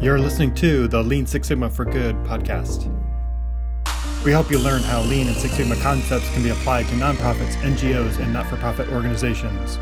[0.00, 2.86] You're listening to the Lean Six Sigma for Good podcast.
[4.24, 7.54] We help you learn how Lean and Six Sigma concepts can be applied to nonprofits,
[7.62, 9.74] NGOs, and not for profit organizations.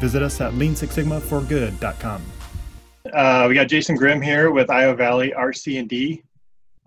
[0.00, 2.22] Visit us at leansixsigmaforgood.com.
[3.12, 6.24] Uh, we got Jason Grimm here with Iowa Valley RC&D.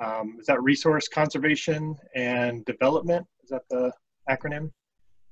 [0.01, 3.25] Um, is that Resource Conservation and Development?
[3.41, 3.93] Is that the
[4.29, 4.69] acronym?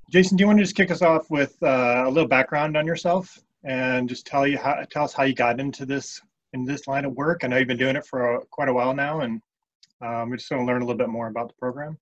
[0.09, 2.87] Jason, do you want to just kick us off with uh, a little background on
[2.87, 3.37] yourself?
[3.67, 6.19] And just tell you how tell us how you got into this
[6.53, 7.41] in this line of work.
[7.43, 9.41] I know you've been doing it for a, quite a while now, and
[10.01, 11.97] um, we just going to learn a little bit more about the program.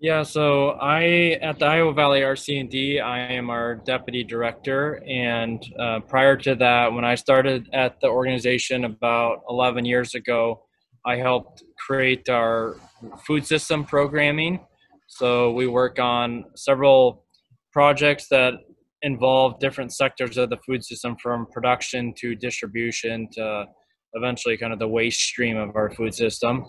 [0.00, 6.00] Yeah, so I at the Iowa Valley RC&D, I am our deputy director, and uh,
[6.00, 10.62] prior to that, when I started at the organization about 11 years ago,
[11.04, 12.76] I helped create our
[13.26, 14.60] food system programming.
[15.08, 17.24] So we work on several
[17.72, 18.54] projects that
[19.02, 23.66] involve different sectors of the food system from production to distribution to
[24.14, 26.64] eventually kind of the waste stream of our food system.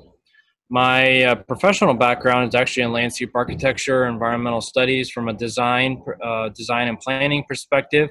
[0.70, 6.50] My uh, professional background is actually in landscape architecture, environmental studies from a design, uh,
[6.50, 8.10] design and planning perspective.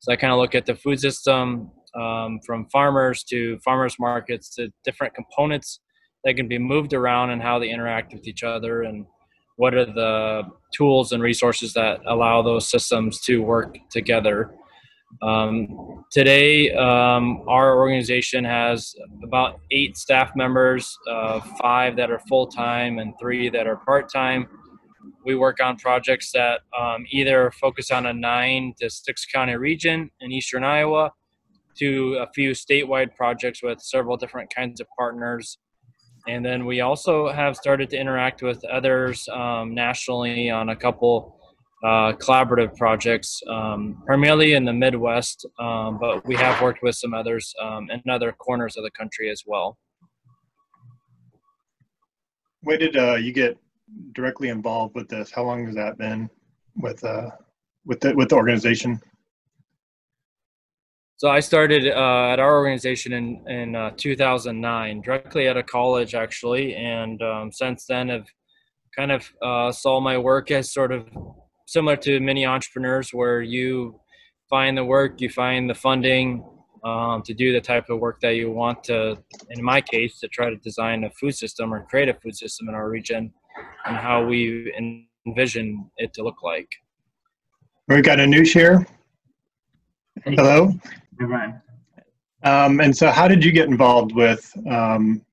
[0.00, 4.52] So I kind of look at the food system um, from farmers to farmers markets
[4.56, 5.78] to different components
[6.24, 9.06] that can be moved around and how they interact with each other and
[9.56, 14.54] what are the tools and resources that allow those systems to work together.
[15.20, 22.46] Um, today, um, our organization has about eight staff members, uh, five that are full
[22.46, 24.46] time and three that are part time.
[25.24, 30.10] We work on projects that um, either focus on a nine to six county region
[30.20, 31.12] in eastern Iowa
[31.78, 35.58] to a few statewide projects with several different kinds of partners
[36.28, 41.38] and then we also have started to interact with others um, nationally on a couple
[41.82, 47.12] uh, collaborative projects, um, primarily in the Midwest, um, but we have worked with some
[47.12, 49.76] others um, in other corners of the country as well.
[52.60, 53.58] When did uh, you get
[54.12, 55.32] directly involved with this?
[55.32, 56.30] How long has that been
[56.76, 57.30] with uh,
[57.84, 59.00] with the with the organization?
[61.22, 66.16] So I started uh, at our organization in in uh, 2009, directly out of college
[66.16, 68.26] actually, and um, since then have
[68.98, 71.06] kind of uh, saw my work as sort of
[71.68, 74.00] similar to many entrepreneurs, where you
[74.50, 76.44] find the work, you find the funding
[76.82, 79.16] um, to do the type of work that you want to.
[79.50, 82.68] In my case, to try to design a food system or create a food system
[82.68, 83.32] in our region,
[83.86, 84.74] and how we
[85.24, 86.70] envision it to look like.
[87.86, 88.84] We got a new share.
[90.24, 90.74] Hello.
[91.26, 91.54] Right.
[92.44, 95.24] Um, and so, how did you get involved with um,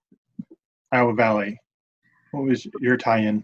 [0.91, 1.59] Iowa Valley?
[2.31, 3.43] What was your tie-in?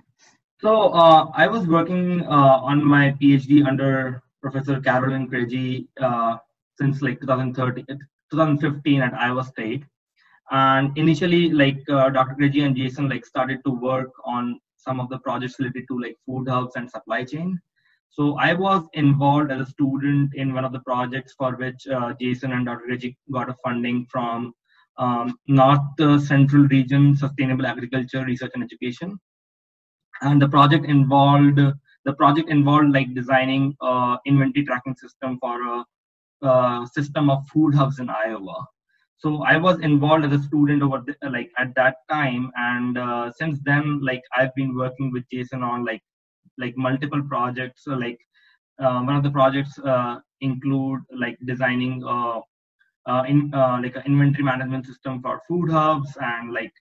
[0.62, 6.38] So uh, I was working uh, on my PhD under Professor Carolyn Krejci uh,
[6.80, 7.86] since like 2013,
[8.32, 9.84] 2015 at Iowa State.
[10.52, 12.36] And initially, like uh, Dr.
[12.40, 16.16] Krejci and Jason, like started to work on some of the projects related to like
[16.26, 17.60] food hubs and supply chain.
[18.18, 22.14] So I was involved as a student in one of the projects for which uh,
[22.14, 22.86] Jason and Dr.
[22.90, 24.54] Krejci got a funding from
[24.98, 25.82] um, North
[26.24, 29.20] Central Region Sustainable Agriculture Research and Education.
[30.22, 31.60] And the project involved
[32.06, 37.76] the project involved like designing a inventory tracking system for a, a system of food
[37.76, 38.66] hubs in Iowa.
[39.18, 43.34] So I was involved as a student over the, like at that time, and uh,
[43.34, 46.02] since then, like I've been working with Jason on like
[46.58, 47.84] like multiple projects.
[47.84, 48.20] So like
[48.80, 52.42] uh, one of the projects uh, include like designing uh,
[53.08, 56.74] uh in uh, like an inventory management system for food hubs and like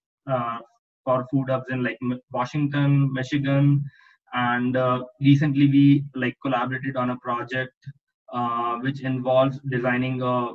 [1.04, 1.98] for food hubs in like
[2.32, 3.84] washington michigan.
[4.32, 4.76] And
[5.20, 7.74] recently we like collaborated on a project
[8.80, 10.54] which involves designing a,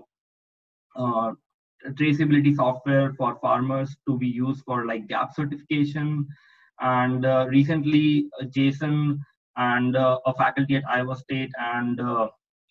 [0.97, 1.33] a
[1.91, 6.27] traceability software for farmers to be used for like GAP certification
[6.81, 9.19] and uh, recently, uh, Jason
[9.57, 12.27] and uh, a faculty at Iowa State and uh,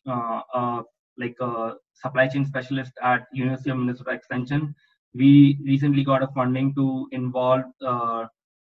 [0.08, 0.82] uh, uh,
[1.18, 4.74] like a supply chain specialist at University of Minnesota Extension,
[5.14, 7.64] we recently got a funding to involve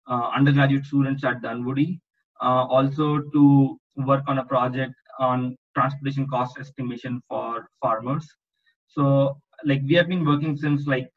[0.09, 2.01] undergraduate students at Dunwoody,
[2.41, 8.27] also to work on a project on transportation cost estimation for farmers.
[8.87, 11.09] So like we have been working since like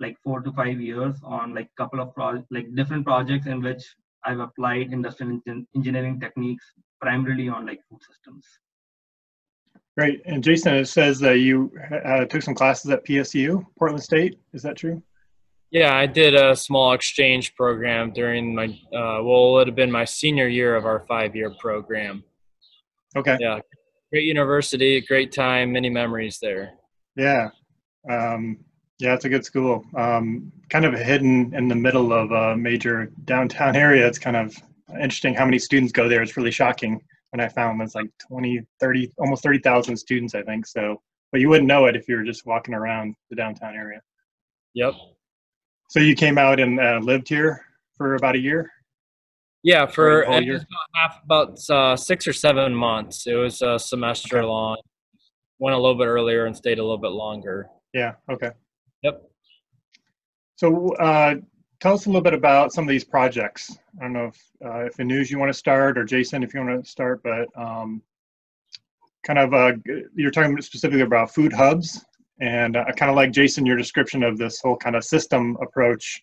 [0.00, 3.82] like four to five years on like couple of pro- like different projects in which
[4.24, 5.40] I've applied industrial
[5.74, 6.64] engineering techniques
[7.00, 8.44] primarily on like food systems.
[9.96, 10.22] Great.
[10.24, 11.72] And Jason, it says that you
[12.04, 14.38] uh, took some classes at PSU, Portland State.
[14.52, 15.02] Is that true?
[15.70, 19.90] Yeah, I did a small exchange program during my, uh, well, it would have been
[19.90, 22.24] my senior year of our five year program.
[23.16, 23.36] Okay.
[23.40, 23.60] Yeah.
[24.12, 26.72] Great university, great time, many memories there.
[27.16, 27.50] Yeah.
[28.10, 28.58] Um,
[29.00, 29.84] yeah, it's a good school.
[29.96, 34.06] Um, kind of hidden in the middle of a major downtown area.
[34.06, 34.54] It's kind of
[34.90, 36.22] interesting how many students go there.
[36.22, 37.00] It's really shocking
[37.30, 40.66] when I found it's like 20, 30, almost 30,000 students, I think.
[40.66, 41.00] So,
[41.32, 44.00] but you wouldn't know it if you were just walking around the downtown area.
[44.74, 44.94] Yep.
[45.88, 47.64] So you came out and uh, lived here
[47.96, 48.70] for about a year?
[49.62, 50.42] Yeah, for about
[50.94, 53.26] half, about uh, six or seven months.
[53.26, 54.46] It was a semester Okay.
[54.46, 54.78] long.
[55.58, 57.68] Went a little bit earlier and stayed a little bit longer.
[57.92, 58.12] Yeah.
[58.30, 58.50] Okay.
[59.02, 59.22] Yep.
[60.56, 61.36] So uh,
[61.80, 63.76] tell us a little bit about some of these projects.
[63.98, 66.60] I don't know if uh, if Anuj you want to start or Jason if you
[66.60, 68.02] want to start, but um,
[69.26, 69.72] kind of uh,
[70.14, 72.04] you're talking specifically about food hubs,
[72.40, 76.22] and I kind of like Jason your description of this whole kind of system approach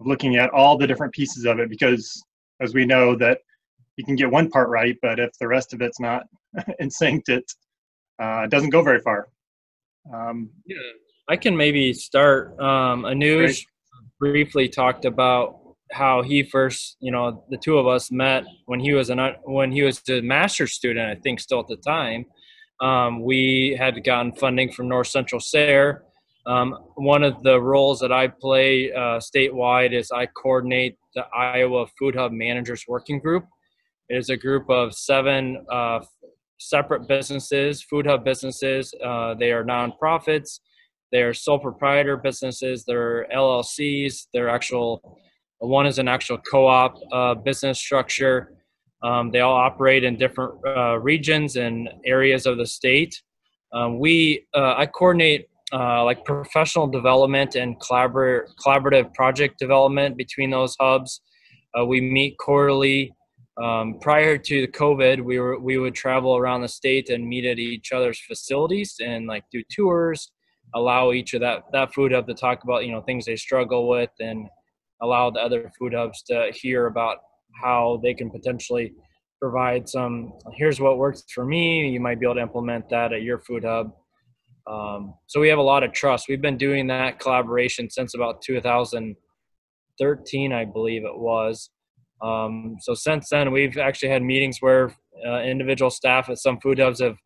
[0.00, 2.22] of looking at all the different pieces of it because
[2.60, 3.38] as we know that
[3.96, 6.24] you can get one part right, but if the rest of it's not
[6.78, 7.44] in sync, it
[8.18, 9.28] uh, doesn't go very far.
[10.12, 10.76] Um, Yeah,
[11.28, 12.58] I can maybe start.
[12.60, 13.64] Um, Anuj
[14.18, 15.60] briefly talked about
[15.92, 19.72] how he first, you know, the two of us met when he was an when
[19.72, 21.10] he was a master's student.
[21.10, 22.26] I think still at the time.
[22.80, 26.02] Um, we had gotten funding from North Central SARE.
[26.46, 31.86] Um, one of the roles that I play uh, statewide is I coordinate the Iowa
[31.98, 33.46] Food Hub Managers Working Group.
[34.10, 36.00] It is a group of seven uh,
[36.58, 38.92] separate businesses, food hub businesses.
[39.02, 40.58] Uh, they are nonprofits.
[41.14, 42.84] They're sole proprietor businesses.
[42.84, 44.26] They're LLCs.
[44.32, 45.16] They're actual.
[45.60, 48.52] One is an actual co-op uh, business structure.
[49.00, 53.22] Um, they all operate in different uh, regions and areas of the state.
[53.72, 60.50] Um, we, uh, I coordinate uh, like professional development and collabor- collaborative project development between
[60.50, 61.20] those hubs.
[61.78, 63.14] Uh, we meet quarterly.
[63.62, 67.44] Um, prior to the COVID, we were we would travel around the state and meet
[67.44, 70.32] at each other's facilities and like do tours,
[70.74, 73.88] allow each of that that food hub to talk about you know things they struggle
[73.88, 74.46] with and
[75.02, 77.18] allow the other food hubs to hear about
[77.62, 78.92] how they can potentially
[79.40, 81.88] provide some here's what works for me.
[81.88, 83.92] You might be able to implement that at your food hub.
[84.66, 86.24] Um, so we have a lot of trust.
[86.28, 91.68] We've been doing that collaboration since about 2013 i believe it was.
[92.22, 94.94] Um, so since then we've actually had meetings where
[95.26, 97.16] uh, individual staff at some food hubs have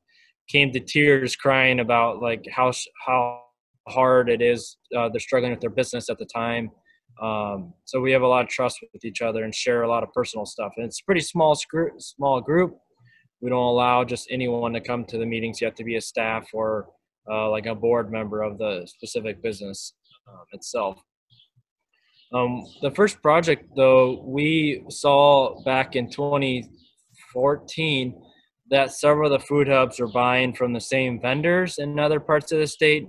[0.48, 2.72] came to tears crying about like how
[3.06, 3.42] how
[3.88, 6.70] hard it is uh, they're struggling with their business at the time
[7.20, 10.02] um, so we have a lot of trust with each other and share a lot
[10.02, 10.72] of personal stuff.
[10.76, 12.78] And it's a pretty small scru- small group.
[13.40, 15.60] We don't allow just anyone to come to the meetings.
[15.60, 16.88] You have to be a staff or
[17.30, 19.94] uh, like a board member of the specific business
[20.28, 21.02] um, itself.
[22.32, 28.14] Um, the first project, though, we saw back in 2014
[28.70, 32.52] that several of the food hubs are buying from the same vendors in other parts
[32.52, 33.08] of the state.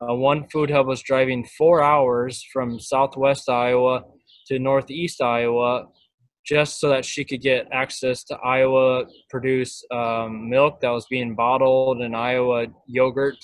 [0.00, 4.04] Uh, one food hub was driving four hours from southwest Iowa
[4.46, 5.86] to northeast Iowa
[6.44, 11.34] just so that she could get access to Iowa produced um, milk that was being
[11.34, 13.36] bottled and Iowa yogurt.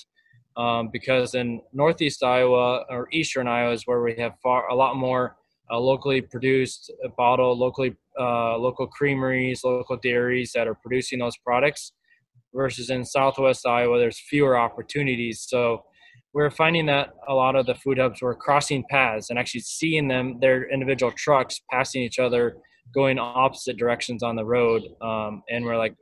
[0.57, 4.95] Um, because in northeast Iowa or eastern Iowa is where we have far a lot
[4.95, 5.35] more
[5.71, 11.93] uh, locally produced, bottled, locally uh, local creameries, local dairies that are producing those products.
[12.53, 15.45] Versus in southwest Iowa, there's fewer opportunities.
[15.45, 15.83] So
[16.33, 20.07] we're finding that a lot of the food hubs were crossing paths and actually seeing
[20.07, 22.55] them, their individual trucks passing each other,
[22.93, 24.83] going opposite directions on the road.
[25.01, 25.95] Um, and we're like,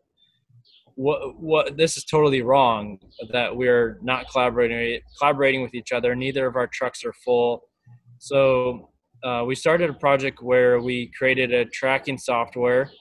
[0.95, 2.99] what, what, this is totally wrong
[3.31, 6.15] that we're not collaborating, collaborating with each other.
[6.15, 7.63] Neither of our trucks are full.
[8.19, 8.91] So
[9.23, 12.91] uh, we started a project where we created a tracking software.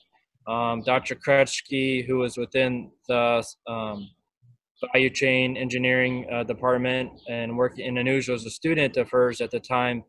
[0.47, 1.15] Um, Dr.
[1.15, 4.09] Krejci, who was within the um,
[4.93, 9.51] value chain engineering uh, department and working in Anuj was a student of hers at
[9.51, 10.05] the time.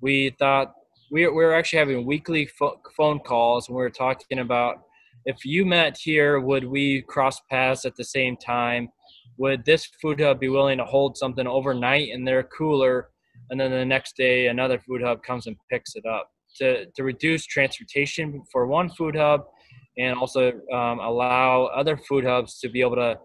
[0.00, 0.74] We thought
[1.10, 4.82] we, we were actually having weekly pho- phone calls and we were talking about
[5.26, 8.90] if you met here, would we cross paths at the same time?
[9.38, 13.08] Would this food hub be willing to hold something overnight in their cooler
[13.50, 17.02] and then the next day another food hub comes and picks it up to, to
[17.02, 19.42] reduce transportation for one food hub
[19.98, 23.18] and also um, allow other food hubs to be able to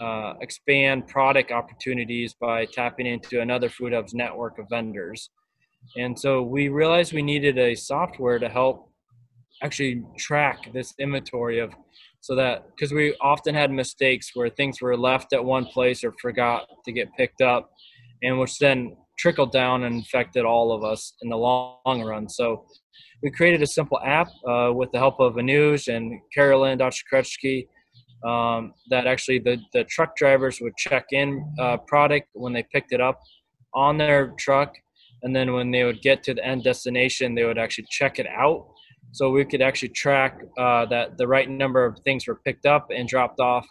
[0.00, 5.30] uh, expand product opportunities by tapping into another food hub's network of vendors.
[5.96, 8.90] And so we realized we needed a software to help
[9.62, 11.74] actually track this inventory of
[12.20, 16.12] so that because we often had mistakes where things were left at one place or
[16.20, 17.70] forgot to get picked up
[18.22, 22.28] and which then trickled down and infected all of us in the long, run.
[22.28, 22.64] So
[23.22, 27.02] we created a simple app uh, with the help of Anuj and Carolyn, Dr.
[27.12, 27.66] Krejci,
[28.24, 32.92] um, that actually the, the truck drivers would check in uh, product when they picked
[32.92, 33.20] it up
[33.74, 34.74] on their truck
[35.22, 38.26] and then when they would get to the end destination they would actually check it
[38.26, 38.66] out
[39.12, 42.88] so we could actually track uh, that the right number of things were picked up
[42.94, 43.66] and dropped off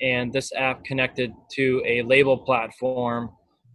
[0.00, 3.30] and this app connected to a label platform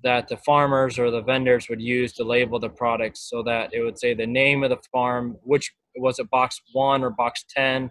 [0.05, 3.81] that the farmers or the vendors would use to label the products so that it
[3.81, 7.89] would say the name of the farm which was it box one or box 10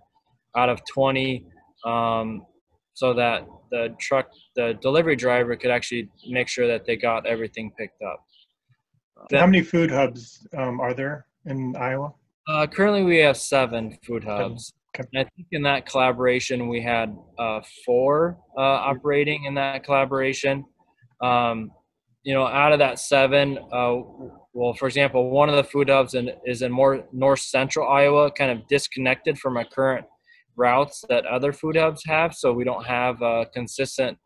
[0.57, 1.45] out of 20
[1.85, 2.47] um,
[2.95, 7.71] so that the truck the delivery driver could actually make sure that they got everything
[7.79, 8.25] picked up
[9.33, 12.13] how many food hubs um, are there in iowa
[12.47, 14.73] uh, currently, we have seven food hubs.
[14.95, 15.09] Okay.
[15.13, 20.65] And I think in that collaboration, we had uh, four uh, operating in that collaboration.
[21.23, 21.71] Um,
[22.25, 23.97] you know, out of that seven, uh,
[24.53, 28.31] well, for example, one of the food hubs in, is in more north central Iowa,
[28.33, 30.07] kind of disconnected from our current
[30.57, 32.35] routes that other food hubs have.
[32.35, 33.19] So we don't have
[33.53, 34.19] consistent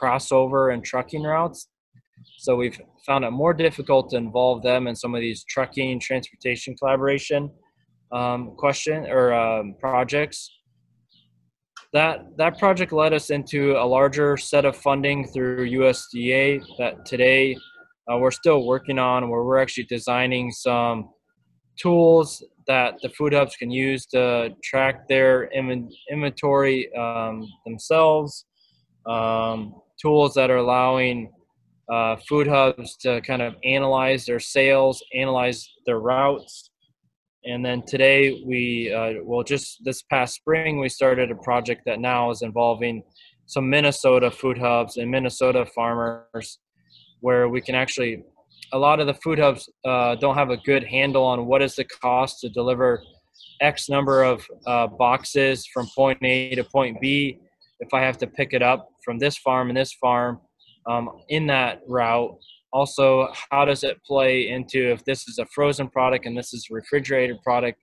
[0.00, 1.68] crossover and trucking routes.
[2.38, 6.76] So we've found it more difficult to involve them in some of these trucking transportation
[6.76, 7.50] collaboration
[8.12, 10.50] um, question or um, projects.
[11.96, 17.56] That that project led us into a larger set of funding through USDA that today
[18.06, 21.08] uh, we're still working on, where we're actually designing some
[21.80, 25.48] tools that the food hubs can use to track their
[26.10, 28.44] inventory um, themselves.
[29.06, 31.32] Um, tools that are allowing
[31.90, 36.68] uh, food hubs to kind of analyze their sales, analyze their routes,
[37.46, 42.00] and then today we uh, well just this past spring we started a project that
[42.00, 43.02] now is involving
[43.46, 46.58] some minnesota food hubs and minnesota farmers
[47.20, 48.22] where we can actually
[48.72, 51.76] a lot of the food hubs uh, don't have a good handle on what is
[51.76, 53.02] the cost to deliver
[53.60, 57.38] x number of uh, boxes from point a to point b.
[57.78, 60.40] If i have to pick it up from this farm and this farm
[60.86, 62.36] um, in that route
[62.76, 66.66] also how does it play into if this is a frozen product and this is
[66.70, 67.78] a refrigerated product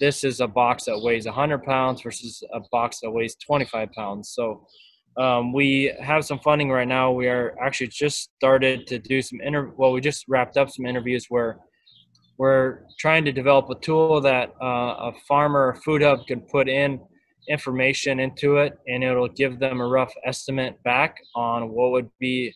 [0.00, 4.30] this is a box that weighs 100 pounds versus a box that weighs 25 pounds.
[4.30, 4.66] So
[5.18, 7.12] um, we have some funding right now.
[7.12, 10.86] We are actually just started to do some inter well we just wrapped up some
[10.86, 11.58] interviews where
[12.38, 16.68] we're trying to develop a tool that uh, a farmer or food hub can put
[16.68, 16.98] in
[17.48, 22.54] information into it and it'll give them a rough estimate back on what would be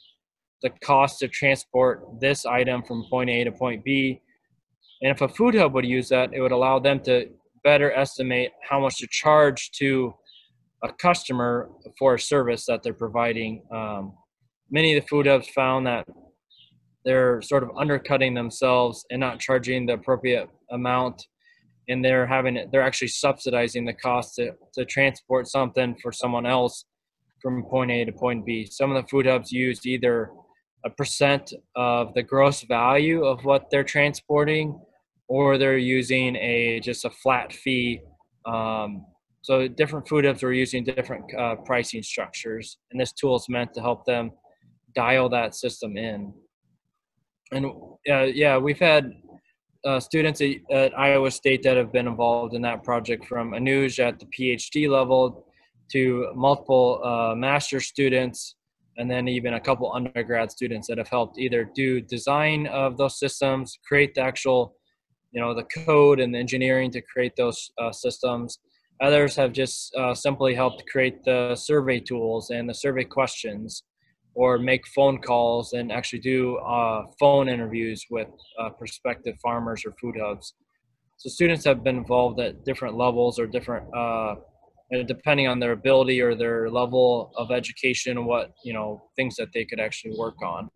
[0.65, 4.21] the cost to transport this item from point A to point B.
[5.03, 7.29] And if a food hub would use that, it would allow them to
[7.63, 10.15] better estimate how much to charge to
[10.83, 13.63] a customer for a service that they're providing.
[13.71, 14.15] Um,
[14.71, 16.09] many of the food hubs found that
[17.05, 21.27] they're sort of undercutting themselves and not charging the appropriate amount
[21.89, 26.87] and they're having they're actually subsidizing the cost to, to transport something for someone else
[27.43, 30.31] from point a to point b some of the food hubs used either
[30.85, 34.79] a percent of the gross value of what they're transporting,
[35.29, 38.01] or they're using a just a flat fee.
[38.47, 39.07] Um,
[39.43, 43.75] so different food hubs are using different uh, pricing structures, and this tool is meant
[43.75, 44.31] to help them
[44.95, 46.33] dial that system in.
[47.53, 47.67] And
[48.11, 49.13] uh, yeah, we've had
[49.85, 53.99] uh, students at, at, Iowa State that have been involved in that project from Anuj
[53.99, 55.47] at the PhD level
[55.93, 58.57] to multiple uh, master students
[58.97, 63.19] and then even a couple undergrad students that have helped either do design of those
[63.19, 64.77] systems, create the actual,
[65.33, 68.59] you know, the code and the engineering to create those uh, systems.
[69.03, 73.83] Others have just uh, simply helped create the survey tools and the survey questions,
[74.35, 78.29] or make phone calls and actually do uh, phone interviews with
[78.61, 80.55] uh, prospective farmers or food hubs.
[81.17, 84.37] So students have been involved at different levels or different uh,
[85.03, 89.65] depending on their ability or their level of education, what you know things that they
[89.65, 90.69] could actually work on.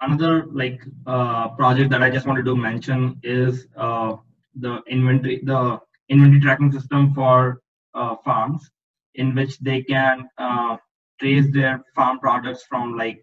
[0.00, 4.16] Another like uh, project that I just wanted to mention is uh,
[4.54, 5.78] the inventory the
[6.08, 7.60] inventory tracking system for
[7.94, 8.70] uh, farms,
[9.14, 10.76] in which they can uh,
[11.20, 13.22] trace their farm products from like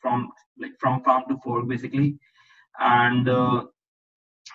[0.00, 2.18] from like from farm to fork basically,
[2.78, 3.64] and uh,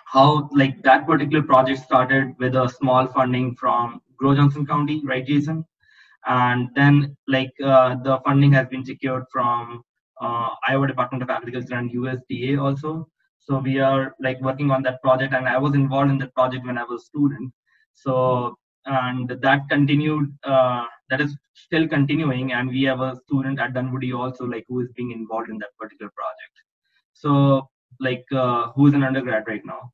[0.06, 5.26] how like that particular project started with a small funding from Grow Johnson County, right,
[5.26, 5.64] Jason?
[6.26, 9.82] And then like uh, the funding has been secured from
[10.20, 13.08] uh, Iowa Department of Agriculture and USDA also.
[13.40, 16.64] So we are like working on that project, and I was involved in that project
[16.64, 17.52] when I was a student.
[17.94, 20.32] So and that continued.
[20.44, 24.80] Uh, that is still continuing, and we have a student at Dunwoody also, like who
[24.82, 26.54] is being involved in that particular project.
[27.12, 29.90] So like uh, who is an undergrad right now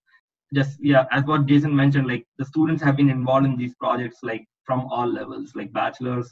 [0.54, 4.18] just yeah as what jason mentioned like the students have been involved in these projects
[4.22, 6.30] like from all levels, like bachelor's,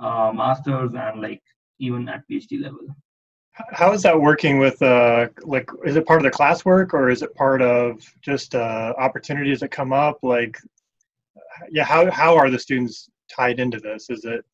[0.00, 1.40] uh, master's, and like
[1.78, 2.80] even at PhD level.
[3.72, 7.22] How is that working with uh like is it part of the classwork or is
[7.22, 10.18] it part of just uh opportunities that come up?
[10.22, 10.56] Like
[11.70, 14.10] yeah how how are the students tied into this?
[14.10, 14.44] Is it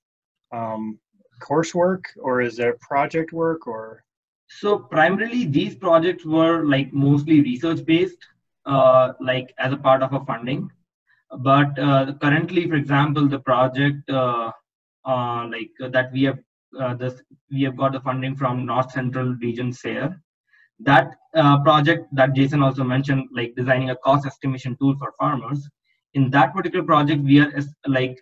[0.53, 0.99] um
[1.41, 4.05] coursework or is it project work or?
[4.49, 8.23] So primarily these projects were like mostly research based
[8.67, 10.69] uh like as a part of a funding
[11.39, 14.51] but uh, currently for example the project uh,
[15.05, 16.39] uh like that we have
[16.99, 20.21] this we have got the funding from North Central Region SARE.
[20.81, 21.17] That
[21.65, 25.67] project that Jason also mentioned, like designing a cost estimation tool for farmers.
[26.15, 27.53] In that particular project, we are
[27.87, 28.19] like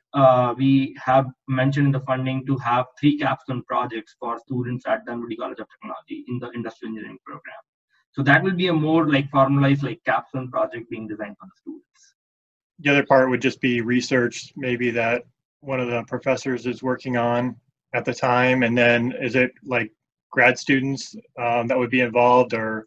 [0.57, 5.37] we have mentioned in the funding to have three capstone projects for students at Dunwoody
[5.37, 7.57] College of Technology in the industrial engineering program.
[8.15, 11.53] So that will be a more like formalized like capstone project being designed for the
[11.61, 12.15] students.
[12.81, 15.25] The other part would just be research, maybe that
[15.61, 17.57] one of the professors is working on
[17.95, 18.63] at the time?
[18.63, 19.91] And then is it like
[20.31, 22.87] grad students um, that would be involved or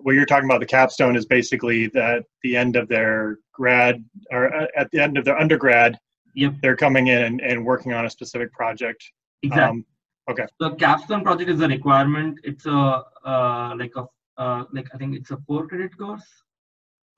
[0.00, 4.54] what you're talking about the capstone is basically that the end of their grad or
[4.54, 5.98] uh, at the end of their undergrad
[6.34, 6.54] yep.
[6.62, 9.02] they're coming in and, and working on a specific project
[9.42, 9.86] exactly um,
[10.30, 14.06] okay the capstone project is a requirement it's a uh, like a
[14.38, 16.26] uh, like i think it's a four credit course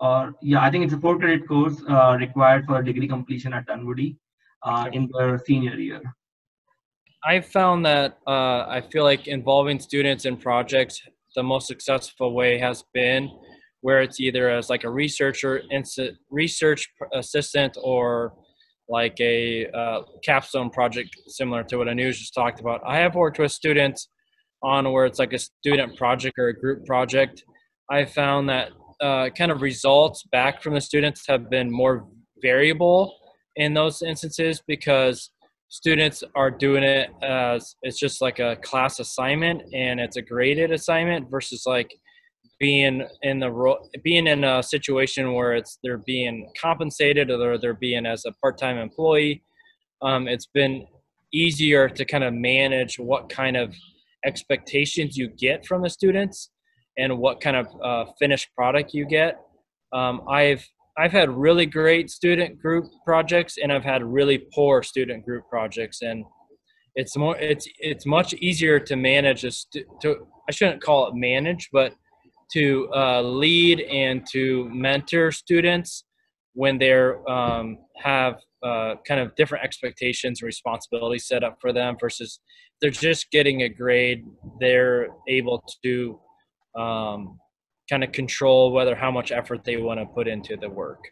[0.00, 3.66] or yeah i think it's a four credit course uh, required for degree completion at
[3.66, 4.16] dunwoody
[4.62, 6.02] uh, in their senior year
[7.24, 11.02] I found that uh, I feel like involving students in projects,
[11.34, 13.28] the most successful way has been
[13.80, 15.62] where it's either as like a researcher,
[16.30, 18.34] research assistant, or
[18.88, 22.80] like a uh, capstone project similar to what Anuj just talked about.
[22.86, 24.08] I have worked with students
[24.62, 27.44] on where it's like a student project or a group project.
[27.90, 28.70] I found that
[29.00, 32.06] uh, kind of results back from the students have been more
[32.42, 33.14] variable
[33.56, 35.30] in those instances because
[35.68, 40.70] students are doing it as it's just like a class assignment and it's a graded
[40.70, 41.90] assignment versus like
[42.58, 47.74] being in the ro- being in a situation where it's they're being compensated or they're
[47.74, 49.42] being as a part-time employee
[50.02, 50.86] um, it's been
[51.32, 53.74] easier to kind of manage what kind of
[54.26, 56.50] expectations you get from the students
[56.98, 59.38] and what kind of uh, finished product you get.
[59.92, 60.66] Um, i've
[60.98, 66.00] I've had really great student group projects and I've had really poor student group projects.
[66.00, 66.24] And
[66.94, 71.14] it's more it's it's much easier to manage a stu- to I shouldn't call it
[71.14, 71.92] manage but
[72.52, 76.04] to uh, lead and to mentor students
[76.54, 81.96] when they're um, have uh, kind of different expectations and responsibilities set up for them
[82.00, 82.40] versus
[82.80, 84.24] they're just getting a grade
[84.60, 86.18] they're able to
[86.76, 87.38] um,
[87.88, 91.02] kind of control whether how much effort they want to put into the work.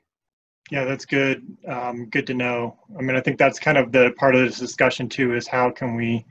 [0.70, 1.46] Yeah, that's good.
[1.68, 2.76] Um, good to know.
[2.98, 5.70] I mean, I think that's kind of the part of this discussion too is how
[5.70, 6.24] can we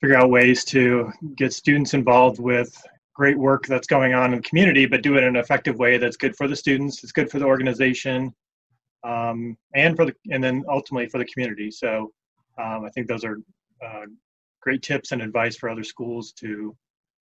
[0.00, 2.74] figure out ways to get students involved with
[3.14, 5.98] great work that's going on in the community, but do it in an effective way
[5.98, 8.34] that's good for the students, it's good for the organization,
[9.04, 11.70] um, and for the and then ultimately for the community.
[11.70, 12.12] So
[12.58, 13.38] um, I think those are
[13.84, 14.06] uh,
[14.60, 16.74] great tips and advice for other schools to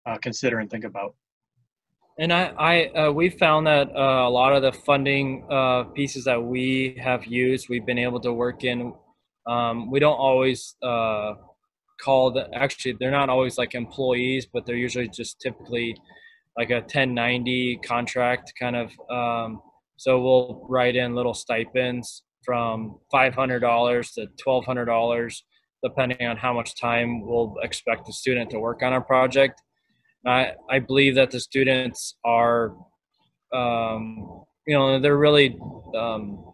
[0.06, 1.16] uh, consider and think about.
[2.20, 6.26] And I, I uh, we found that uh, a lot of the funding uh, pieces
[6.26, 8.94] that we have used, we've been able to work in.
[9.48, 11.34] Um, we don't always uh,
[12.00, 15.96] call the actually they're not always like employees, but they're usually just typically
[16.58, 18.92] like a 1090 contract kind of.
[20.02, 25.42] So we'll write in little stipends from $500 to $1,200,
[25.84, 29.62] depending on how much time we'll expect the student to work on our project
[30.26, 32.76] I, I believe that the students are,
[33.54, 35.58] um, you know, they're really
[35.96, 36.54] um,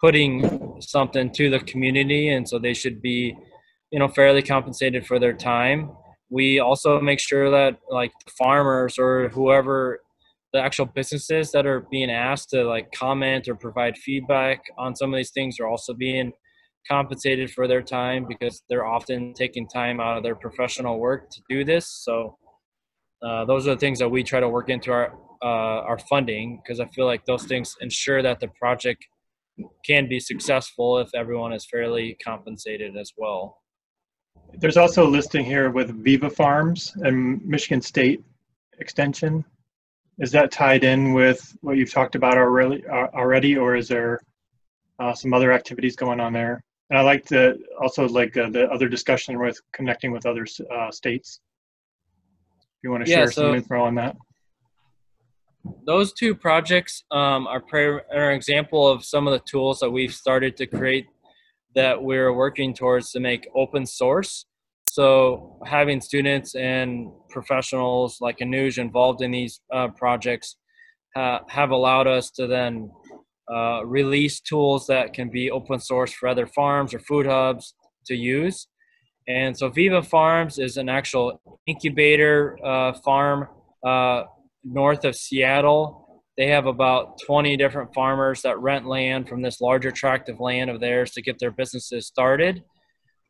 [0.00, 3.36] putting something to the community, and so they should be,
[3.90, 5.90] you know, fairly compensated for their time.
[6.30, 10.00] We also make sure that like farmers or whoever
[10.54, 15.12] the actual businesses that are being asked to like comment or provide feedback on some
[15.12, 16.32] of these things are also being
[16.88, 21.40] compensated for their time because they're often taking time out of their professional work to
[21.50, 21.88] do this.
[21.88, 22.38] So
[23.26, 26.62] uh, those are the things that we try to work into our uh, our funding
[26.62, 29.04] because I feel like those things ensure that the project
[29.84, 33.60] can be successful if everyone is fairly compensated as well.
[34.54, 38.24] There's also a listing here with Viva Farms and Michigan State
[38.78, 39.44] Extension.
[40.20, 44.20] Is that tied in with what you've talked about already, uh, already or is there
[45.00, 46.62] uh, some other activities going on there?
[46.90, 50.90] And I like to also like uh, the other discussion with connecting with other uh,
[50.90, 51.40] states
[52.58, 54.16] If you want to yeah, share so some info on that?
[55.86, 60.14] Those two projects um, are, are an example of some of the tools that we've
[60.14, 61.06] started to create
[61.74, 64.46] that we're working towards to make open source.
[64.94, 70.54] So having students and professionals like Anuj involved in these uh, projects
[71.16, 72.92] have allowed us to then
[73.52, 77.74] uh, release tools that can be open source for other farms or food hubs
[78.06, 78.68] to use.
[79.26, 83.48] And so Viva Farms is an actual incubator uh, farm
[83.84, 84.22] uh,
[84.62, 86.22] north of Seattle.
[86.38, 90.70] They have about 20 different farmers that rent land from this larger tract of land
[90.70, 92.62] of theirs to get their businesses started.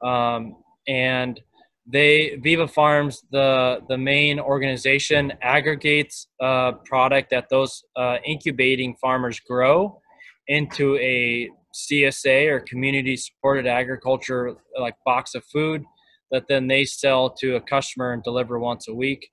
[0.04, 1.40] Um, and
[1.86, 9.40] they Viva Farms, the the main organization, aggregates uh, product that those uh, incubating farmers
[9.40, 10.00] grow
[10.48, 15.82] into a CSA or community supported agriculture like box of food
[16.30, 19.28] that then they sell to a customer and deliver once a week.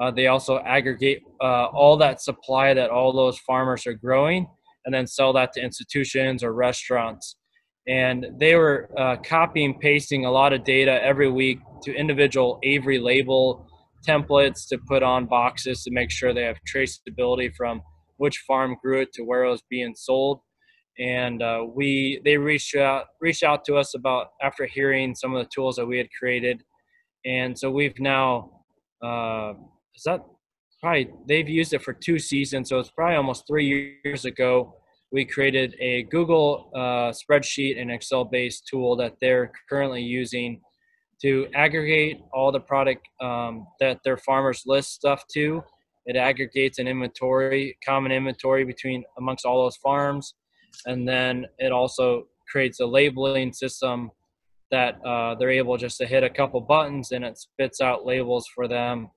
[0.00, 4.46] Uh, they also aggregate uh, all that supply that all those farmers are growing
[4.84, 7.36] and then sell that to institutions or restaurants.
[7.86, 12.98] And they were uh, copying, pasting a lot of data every week to individual Avery
[12.98, 13.66] label
[14.06, 17.82] templates to put on boxes to make sure they have traceability from
[18.16, 20.40] which farm grew it to where it was being sold
[20.98, 25.42] and uh, we they reached out reached out to us about after hearing some of
[25.42, 26.62] the tools that we had created,
[27.24, 28.50] and so we've now
[29.02, 29.54] uh,
[29.96, 30.24] is that
[30.80, 34.74] probably they've used it for two seasons, so it's probably almost three years ago.
[35.12, 40.60] We created a Google uh, spreadsheet and Excel based tool that they're currently using
[41.22, 45.62] to aggregate all the product um, that their farmers list stuff to.
[46.04, 50.34] It aggregates an inventory, common inventory between amongst all those farms
[50.86, 54.10] and then it also creates a labeling system
[54.70, 58.46] that uh, they're able just to hit a couple buttons and it spits out labels
[58.54, 59.10] for them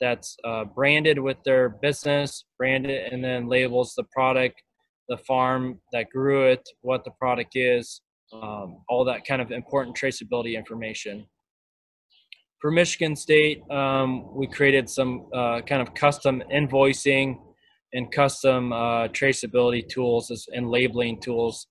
[0.00, 4.62] that's uh, branded with their business branded and then labels the product
[5.08, 8.00] the farm that grew it what the product is
[8.32, 11.26] um, all that kind of important traceability information
[12.64, 17.36] for michigan state um, we created some uh, kind of custom invoicing
[17.92, 21.66] and custom uh, traceability tools and labeling tools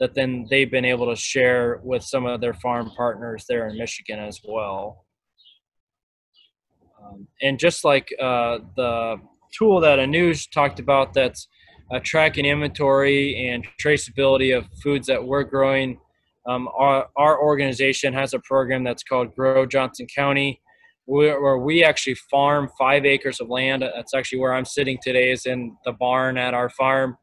[0.00, 3.76] that then they've been able to share with some of their farm partners there in
[3.76, 5.04] Michigan as well.
[7.02, 9.16] Um, and just like uh, the
[9.56, 11.48] tool that Anuj talked about that's
[11.92, 15.98] uh, tracking inventory and traceability of foods that we're growing,
[16.48, 20.60] um, our, our organization has a program that's called Grow Johnson County
[21.08, 23.80] where we actually farm five acres of land.
[23.80, 27.16] That's actually where I'm sitting today, is in the barn at our farm.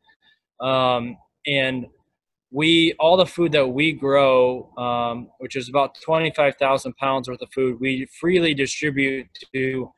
[0.60, 1.86] Um, and
[2.50, 7.50] we all the food that we grow, um, which is about 25,000 pounds worth of
[7.54, 9.92] food, we freely distribute to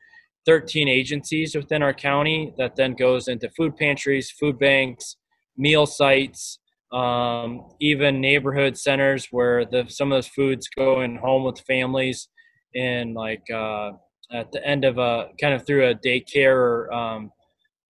[0.44, 2.52] 13 agencies within our county.
[2.58, 5.16] That then goes into food pantries, food banks,
[5.56, 6.58] meal sites,
[6.92, 12.28] um, even neighborhood centers where the some of those foods go in home with families
[12.74, 13.92] and like uh,
[14.32, 17.32] at the end of a kind of through a daycare um,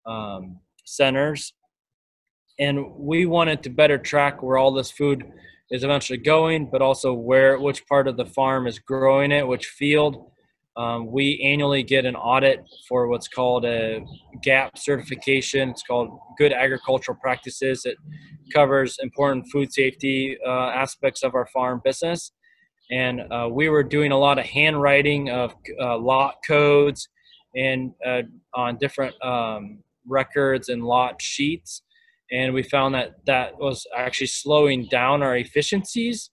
[0.06, 1.54] um, centers,
[2.58, 5.24] and we wanted to better track where all this food
[5.70, 9.66] is eventually going, but also where which part of the farm is growing it, which
[9.66, 10.30] field.
[10.78, 14.04] Um, we annually get an audit for what's called a
[14.42, 15.70] GAP certification.
[15.70, 17.84] It's called Good Agricultural Practices.
[17.84, 17.96] It
[18.54, 22.32] covers important food safety uh, aspects of our farm business
[22.90, 27.08] and uh, we were doing a lot of handwriting of uh, lot codes
[27.54, 28.22] and uh,
[28.54, 31.82] on different um, records and lot sheets
[32.30, 36.30] and we found that that was actually slowing down our efficiencies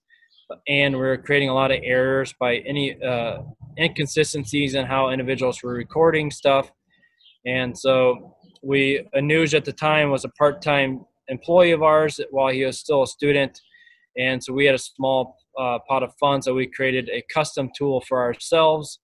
[0.68, 3.38] and we are creating a lot of errors by any uh,
[3.78, 6.70] inconsistencies in how individuals were recording stuff
[7.46, 12.64] and so we anuj at the time was a part-time employee of ours while he
[12.64, 13.60] was still a student
[14.16, 17.70] and so we had a small uh, pot of funds that we created a custom
[17.76, 19.00] tool for ourselves.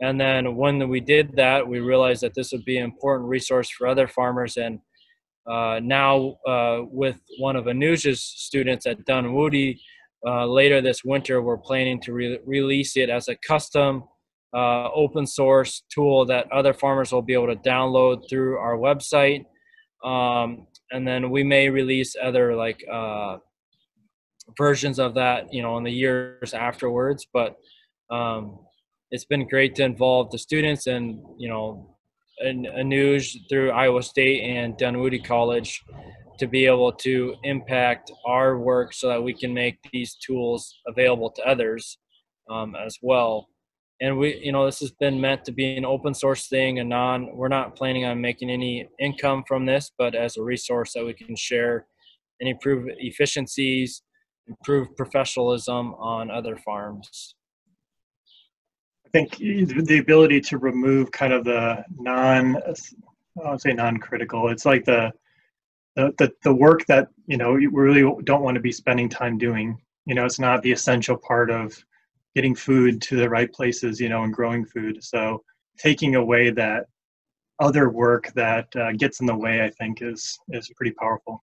[0.00, 3.68] And then when we did that, we realized that this would be an important resource
[3.68, 4.56] for other farmers.
[4.56, 4.78] And
[5.48, 9.80] uh, now, uh, with one of Anuj's students at Dunwoody,
[10.26, 14.04] uh, later this winter, we're planning to re- release it as a custom
[14.54, 19.44] uh, open source tool that other farmers will be able to download through our website.
[20.04, 23.36] Um, and then we may release other like uh,
[24.56, 27.26] versions of that, you know, in the years afterwards.
[27.32, 27.56] But
[28.10, 28.58] um,
[29.10, 31.94] it's been great to involve the students and, you know,
[32.40, 35.82] and Anuj through Iowa State and Dunwoody College
[36.38, 41.30] to be able to impact our work so that we can make these tools available
[41.30, 41.98] to others
[42.50, 43.48] um, as well.
[44.00, 46.88] And we, you know, this has been meant to be an open source thing and
[46.88, 51.04] non, we're not planning on making any income from this, but as a resource that
[51.04, 51.86] we can share
[52.40, 54.02] and improve efficiencies
[54.48, 57.34] improve professionalism on other farms.
[59.06, 62.56] I think the ability to remove kind of the non,
[63.44, 64.48] I would say non-critical.
[64.48, 65.12] It's like the,
[65.98, 69.36] the the the work that you know we really don't want to be spending time
[69.36, 69.76] doing.
[70.06, 71.76] You know, it's not the essential part of
[72.36, 74.00] getting food to the right places.
[74.00, 75.02] You know, and growing food.
[75.02, 75.42] So
[75.76, 76.86] taking away that
[77.58, 81.42] other work that uh, gets in the way, I think, is is pretty powerful.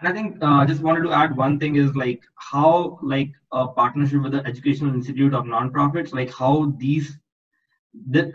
[0.00, 2.98] And I think uh, I uh, just wanted to add one thing is like how
[3.02, 7.16] like a partnership with the Educational Institute of Nonprofits, like how these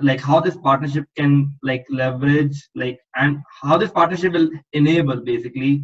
[0.02, 5.84] like how this partnership can like leverage like and how this partnership will enable basically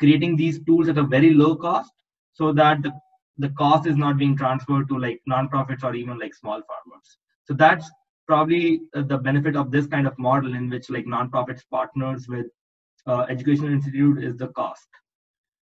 [0.00, 1.92] creating these tools at a very low cost
[2.32, 2.92] so that the,
[3.38, 7.18] the cost is not being transferred to like nonprofits or even like small farmers.
[7.44, 7.88] So that's
[8.26, 12.46] probably uh, the benefit of this kind of model in which like nonprofits partners with
[13.06, 14.88] uh, educational institute is the cost.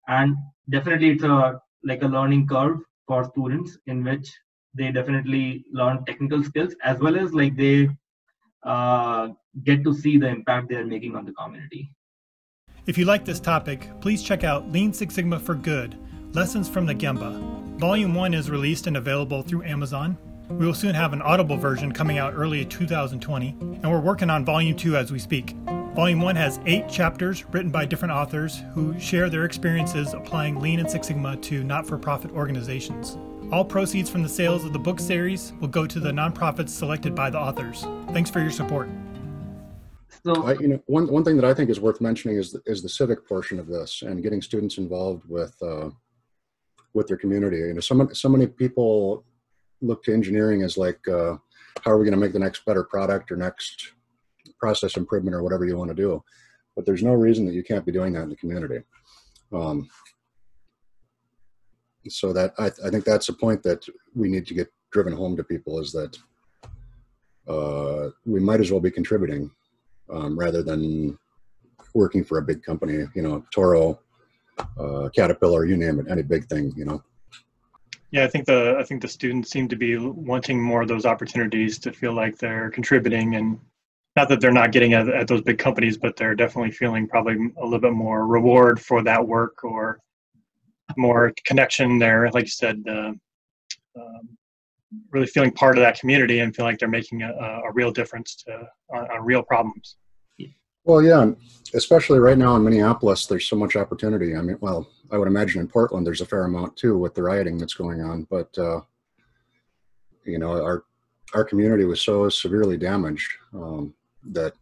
[0.09, 0.37] And
[0.71, 4.29] definitely it's a like a learning curve for students in which
[4.76, 7.88] they definitely learn technical skills as well as like they
[8.62, 9.28] uh,
[9.64, 11.90] get to see the impact they're making on the community
[12.86, 15.96] if you like this topic please check out lean six sigma for good
[16.32, 17.32] lessons from the gemba
[17.78, 20.16] volume 1 is released and available through amazon
[20.50, 24.44] we will soon have an audible version coming out early 2020, and we're working on
[24.44, 25.56] Volume 2 as we speak.
[25.96, 30.78] Volume 1 has eight chapters written by different authors who share their experiences applying Lean
[30.78, 33.18] and Six Sigma to not for profit organizations.
[33.52, 37.14] All proceeds from the sales of the book series will go to the nonprofits selected
[37.14, 37.87] by the authors.
[38.12, 38.88] Thanks for your support.
[40.24, 42.61] So, I, you know, one, one thing that I think is worth mentioning is the,
[42.66, 45.90] is the civic portion of this and getting students involved with uh,
[46.94, 47.59] with their community.
[47.59, 49.24] You know, so, so many people
[49.80, 51.37] look to engineering as like, uh,
[51.82, 53.92] how are we going to make the next better product or next
[54.59, 56.24] process improvement or whatever you want to do.
[56.74, 58.82] But there's no reason that you can't be doing that in the community.
[59.52, 59.88] Um,
[62.11, 65.37] so that I, I, think that's a point that we need to get driven home
[65.37, 66.16] to people is that
[67.49, 69.51] uh, we might as well be contributing
[70.11, 71.19] um, rather than
[71.95, 73.05] working for a big company.
[73.14, 74.01] You know, Toro,
[74.79, 76.73] uh, Caterpillar, you name it, any big thing.
[76.77, 77.03] You know.
[78.11, 81.07] Yeah, I think the I think the students seem to be wanting more of those
[81.07, 83.59] opportunities to feel like they're contributing and
[84.16, 87.35] not that they're not getting at, at those big companies, but they're definitely feeling probably
[87.59, 90.01] a little bit more reward for that work or
[90.96, 92.30] more connection there.
[92.32, 93.12] Like you said, uh,
[93.96, 94.37] um,
[95.11, 98.37] really feeling part of that community and feel like they're making a, a real difference
[98.46, 99.96] to on, on real problems.
[100.85, 101.32] Well, yeah,
[101.74, 104.37] especially right now in Minneapolis, there's so much opportunity.
[104.37, 107.24] I mean, well, I would imagine in Portland there's a fair amount too with the
[107.24, 108.26] rioting that's going on.
[108.30, 108.82] But uh,
[110.24, 110.85] you know, our
[111.35, 113.94] our community was so severely damaged um,
[114.30, 114.52] that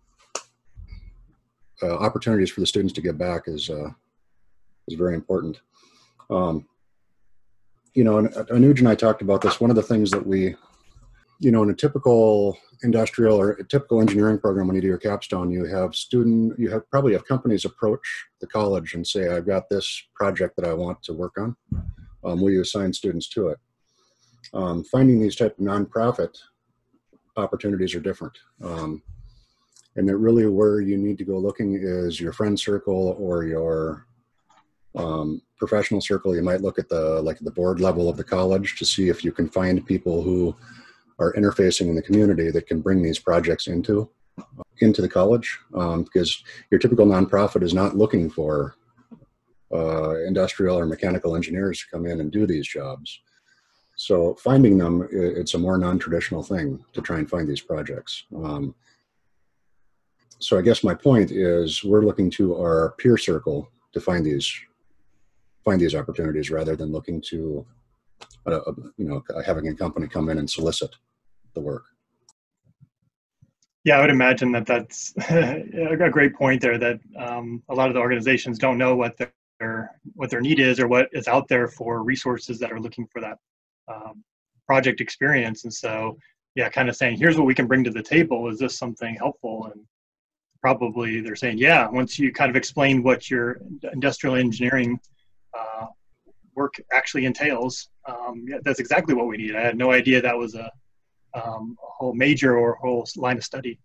[1.83, 3.91] uh, opportunities for the students to get back is uh,
[4.89, 5.61] is very important.
[6.31, 6.67] Um,
[7.95, 9.61] you know, and Anuj and I talked about this.
[9.61, 10.57] One of the things that we
[11.41, 14.99] you know, in a typical industrial or a typical engineering program, when you do your
[14.99, 19.47] capstone, you have student, you have probably have companies approach the college and say, I've
[19.47, 21.57] got this project that I want to work on.
[22.25, 23.59] Um, will you assign students to it?
[24.53, 26.35] Um, finding these type of nonprofit
[27.37, 28.37] opportunities are different.
[28.63, 29.03] Um,
[29.97, 34.07] and that really where you need to go looking is your friend circle or your
[34.95, 36.35] um, professional circle.
[36.35, 39.25] You might look at the like the board level of the college to see if
[39.25, 40.55] you can find people who
[41.19, 44.11] are interfacing in the community that can bring these projects into
[44.81, 48.75] into the college um, because your typical nonprofit is not looking for
[49.73, 53.21] uh, industrial or mechanical engineers to come in and do these jobs.
[53.97, 58.25] So finding them, it's a more non-traditional thing to try and find these projects.
[58.37, 58.75] Um,
[60.41, 64.53] so I guess my point is we're looking to our peer circle to find these
[65.65, 67.67] find these opportunities rather than looking to
[68.47, 68.61] uh,
[68.97, 70.95] you know, having a company come in and solicit
[71.55, 71.85] the work.
[73.85, 76.79] Yeah, I would imagine that that's a great point there.
[76.79, 80.81] That um, a lot of the organizations don't know what their what their need is
[80.81, 83.39] or what is out there for resources that are looking for that
[83.89, 84.25] um,
[84.67, 85.65] project experience.
[85.65, 86.17] And so,
[86.55, 88.49] yeah, kind of saying, here's what we can bring to the table.
[88.49, 89.71] Is this something helpful?
[89.73, 89.85] And
[90.63, 91.87] probably they're saying, yeah.
[91.87, 93.61] Once you kind of explain what your
[93.93, 94.99] industrial engineering
[95.59, 95.87] uh,
[96.55, 97.89] work actually entails.
[98.07, 99.57] Um, yeah, that's exactly what we need.
[99.57, 100.71] I had no idea that was a,
[101.35, 103.79] um, a whole major or whole line of study.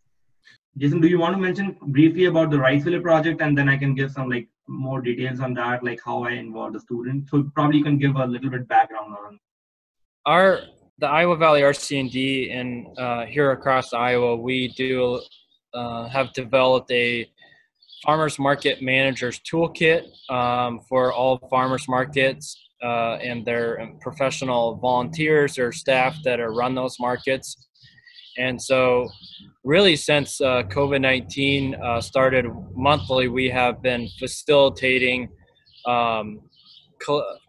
[0.78, 3.96] Jason, do you want to mention briefly about the Riceville project, and then I can
[3.96, 7.28] give some like more details on that, like how I involved the student.
[7.30, 9.40] So probably you can give a little bit background on.
[10.26, 10.62] Our
[11.00, 15.22] the Iowa Valley RC&D and uh, here across Iowa, we do
[15.74, 17.30] uh, have developed a
[18.04, 25.72] farmers market managers toolkit um, for all farmers markets uh, and their professional volunteers or
[25.72, 27.68] staff that are run those markets.
[28.38, 29.10] And so,
[29.66, 35.28] really, since uh, COVID 19 uh, started monthly, we have been facilitating
[35.86, 36.40] um,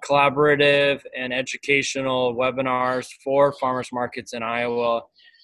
[0.05, 5.03] collaborative and educational webinars for farmers markets in Iowa,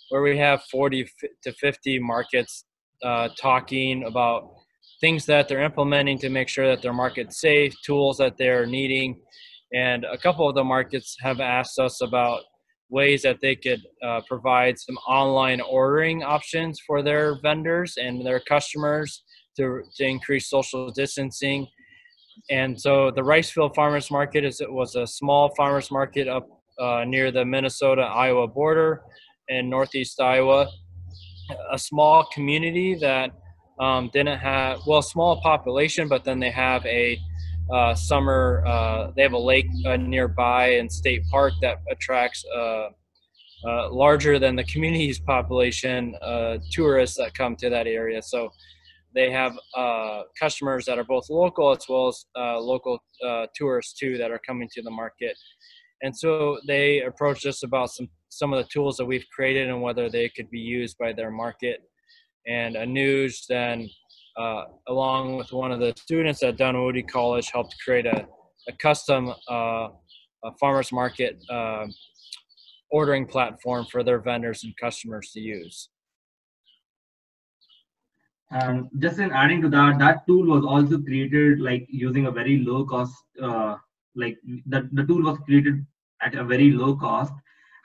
[0.09, 1.09] where we have 40
[1.43, 2.65] to 50 markets
[3.03, 4.56] uh, talking about
[5.01, 9.21] things that they're implementing to make sure that their market's safe, tools that they're needing.
[9.73, 12.43] And a couple of the markets have asked us about
[12.89, 18.41] ways that they could uh, provide some online ordering options for their vendors and their
[18.41, 19.25] customers
[19.57, 21.67] to, to increase social distancing.
[22.51, 26.47] And so the Riceville Farmers Market is it was a small farmers market up
[26.79, 29.03] uh, near the Minnesota Iowa border
[29.49, 30.69] in northeast Iowa.
[31.73, 33.31] A small community that
[33.79, 37.19] um, didn't have well, small population, but then they have a
[37.73, 38.65] uh, summer.
[38.67, 42.89] Uh, they have a lake uh, nearby and state park that attracts uh,
[43.67, 48.23] uh, larger than the community's population uh, tourists that come to that area.
[48.23, 48.51] So
[49.15, 49.57] they have
[50.39, 52.99] customers that are both local as well as local
[53.55, 55.37] tourists too that are coming to the market.
[56.03, 59.81] And so they approached us about some some of the tools that we've created and
[59.81, 61.81] whether they could be used by their market
[62.47, 63.89] and Anuj then,
[64.37, 68.27] uh, along with one of the students at Dunwoody College, helped create a,
[68.69, 69.89] a custom uh,
[70.45, 71.87] a farmers market uh,
[72.91, 75.89] ordering platform for their vendors and customers to use.
[78.51, 82.59] And just in adding to that, that tool was also created like using a very
[82.59, 83.75] low cost, uh,
[84.15, 85.85] like the, the tool was created
[86.23, 87.33] at a very low cost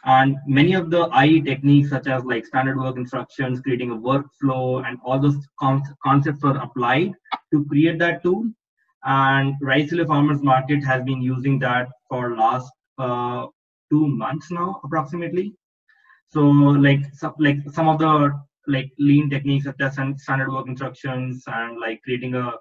[0.05, 4.85] and many of the IE techniques, such as like standard work instructions, creating a workflow,
[4.87, 7.13] and all those con- concepts were applied
[7.53, 8.45] to create that tool.
[9.03, 13.47] And Rice Farmers Market has been using that for last uh,
[13.91, 15.53] two months now, approximately.
[16.29, 18.31] So like some, like some of the
[18.67, 22.53] like lean techniques such as standard work instructions and like creating a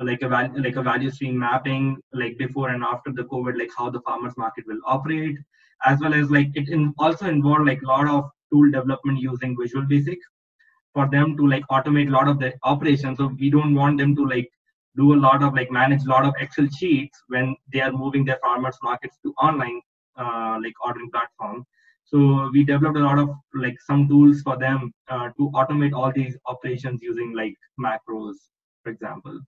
[0.00, 3.88] like a like a value stream mapping like before and after the covid like how
[3.88, 5.38] the farmers market will operate
[5.84, 9.56] as well as like it in also involved like a lot of tool development using
[9.60, 10.18] Visual Basic
[10.94, 13.18] for them to like automate a lot of the operations.
[13.18, 14.48] So we don't want them to like
[14.96, 18.24] do a lot of like manage a lot of Excel sheets when they are moving
[18.24, 19.80] their farmers markets to online
[20.16, 21.66] uh, like ordering platform.
[22.04, 26.12] So we developed a lot of like some tools for them uh, to automate all
[26.12, 28.36] these operations using like macros,
[28.82, 29.40] for example.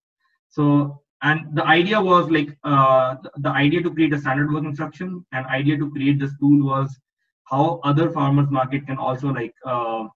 [0.51, 5.25] So and the idea was like uh, the idea to create a standard work instruction
[5.33, 6.97] and idea to create this tool was
[7.45, 10.07] how other farmers market can also like uh,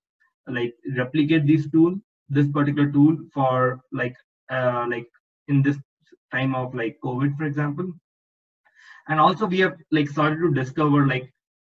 [0.46, 1.94] like replicate this tool
[2.28, 4.14] this particular tool for like
[4.50, 5.06] uh, like
[5.48, 5.76] in this
[6.30, 7.92] time of like covid for example.
[9.08, 11.32] And also we have like started to discover like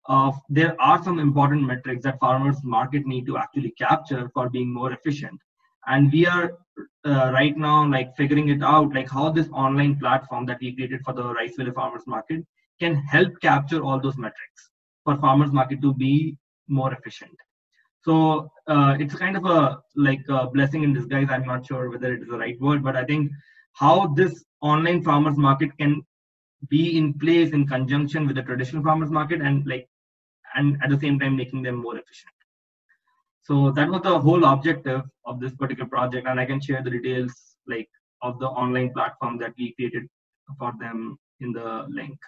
[0.08, 4.72] uh, there are some important metrics that farmers market need to actually capture for being
[4.72, 5.40] more efficient
[5.86, 6.58] and we are
[7.06, 11.00] uh, right now like figuring it out like how this online platform that we created
[11.04, 12.44] for the Riceville farmers market
[12.80, 14.70] can help capture all those metrics
[15.04, 16.36] for farmers market to be
[16.68, 17.36] more efficient.
[18.02, 21.28] So uh, it's kind of a like a blessing in disguise.
[21.30, 23.30] I'm not sure whether it is the right word but i think
[23.74, 26.02] how this online farmers market can
[26.68, 29.88] be in place in conjunction with the traditional farmers market and like
[30.54, 32.33] and at the same time making them more efficient
[33.44, 36.90] so that was the whole objective of this particular project, and I can share the
[36.90, 37.32] details
[37.66, 37.88] like
[38.22, 40.04] of the online platform that we created
[40.58, 42.18] for them in the link.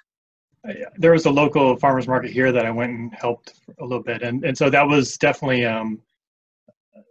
[0.68, 4.02] Uh, there was a local farmers market here that I went and helped a little
[4.02, 6.00] bit, and and so that was definitely um,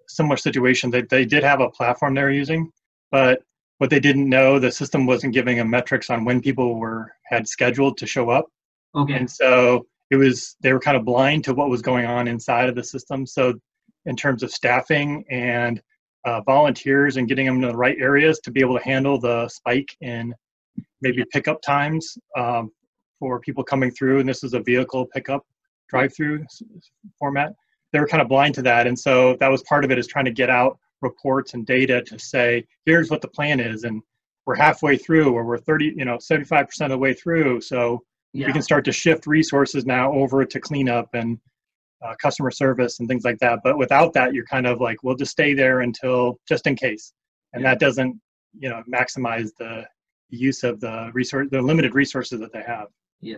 [0.08, 0.92] similar situation.
[0.92, 2.72] That they, they did have a platform they were using,
[3.12, 3.42] but
[3.80, 7.48] what they didn't know, the system wasn't giving them metrics on when people were had
[7.48, 8.46] scheduled to show up.
[8.96, 9.14] Okay.
[9.16, 12.70] And so it was they were kind of blind to what was going on inside
[12.70, 13.26] of the system.
[13.26, 13.56] So
[14.06, 15.82] in terms of staffing and
[16.26, 19.48] uh, volunteers and getting them to the right areas to be able to handle the
[19.48, 20.34] spike in
[21.02, 22.72] maybe pickup times um,
[23.20, 24.20] for people coming through.
[24.20, 25.46] And this is a vehicle pickup
[25.90, 26.46] drive-through
[27.20, 27.54] format.
[27.94, 30.08] They were kind of blind to that, and so that was part of it is
[30.08, 34.02] trying to get out reports and data to say here's what the plan is, and
[34.46, 37.62] we're halfway through, or we're 30, you know, 75% of the way through.
[37.62, 38.04] So
[38.34, 38.48] yeah.
[38.48, 41.40] we can start to shift resources now over to cleanup and
[42.06, 43.60] uh, customer service and things like that.
[43.64, 47.14] But without that, you're kind of like, we'll just stay there until just in case,
[47.54, 47.72] and yeah.
[47.72, 48.20] that doesn't,
[48.58, 49.86] you know, maximize the
[50.30, 52.88] use of the resource, the limited resources that they have.
[53.22, 53.38] Yeah.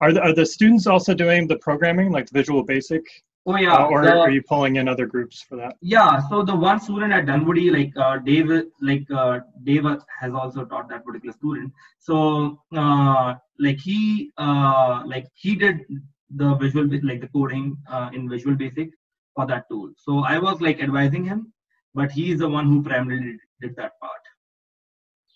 [0.00, 3.02] Are the, are the students also doing the programming, like the Visual Basic
[3.48, 3.74] Oh yeah.
[3.74, 5.76] Uh, or the- are you pulling in other groups for that?
[5.80, 8.50] Yeah, so the one student at Dunwoody, like uh, Dave,
[8.82, 9.84] like uh, Dave
[10.20, 11.72] has also taught that particular student.
[12.00, 15.80] So, uh, like he, uh, like he did
[16.34, 18.90] the visual, like the coding uh, in Visual Basic
[19.34, 19.92] for that tool.
[19.98, 21.52] So I was like advising him,
[21.94, 24.20] but he is the one who primarily did, that part.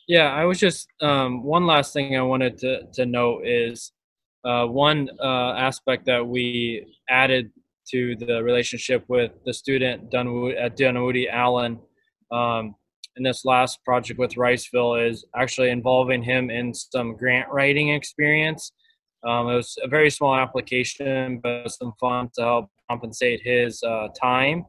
[0.09, 3.93] Yeah, I was just um, one last thing I wanted to to note is
[4.45, 7.51] uh, one uh, aspect that we added
[7.91, 11.79] to the relationship with the student Dunwoody, at Dunwoody Allen
[12.33, 12.75] um,
[13.17, 18.73] in this last project with Riceville is actually involving him in some grant writing experience.
[19.27, 24.09] Um, it was a very small application, but some fun to help compensate his uh,
[24.21, 24.65] time.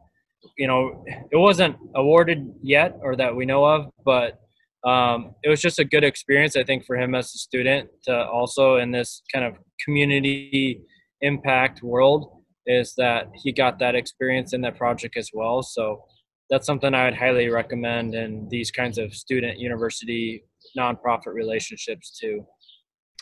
[0.58, 4.40] You know, it wasn't awarded yet, or that we know of, but
[4.84, 8.26] um, it was just a good experience, I think, for him as a student to
[8.26, 10.82] also in this kind of community
[11.22, 15.62] impact world is that he got that experience in that project as well.
[15.62, 16.04] So
[16.50, 20.44] that's something I would highly recommend in these kinds of student university
[20.78, 22.46] nonprofit relationships too.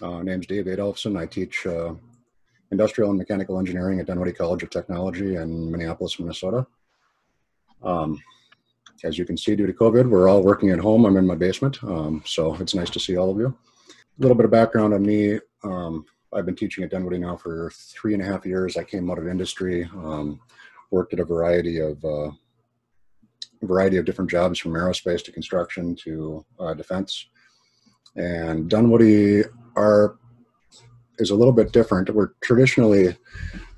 [0.02, 1.18] Uh, name's Dave Adolphson.
[1.18, 1.94] I teach uh,
[2.72, 6.66] industrial and mechanical engineering at Dunwoody College of Technology in Minneapolis, Minnesota.
[7.84, 8.22] Um,
[9.04, 11.06] as you can see, due to COVID, we're all working at home.
[11.06, 13.48] I'm in my basement, um, so it's nice to see all of you.
[13.48, 15.40] A little bit of background on me.
[15.64, 18.78] Um, I've been teaching at Dunwoody now for three and a half years.
[18.78, 20.40] I came out of industry, um,
[20.92, 22.32] worked at a variety of uh,
[23.62, 27.26] a variety of different jobs from aerospace to construction to uh, defense.
[28.16, 29.44] And Dunwoody
[29.80, 30.18] are
[31.18, 32.10] is a little bit different.
[32.10, 33.18] We're traditionally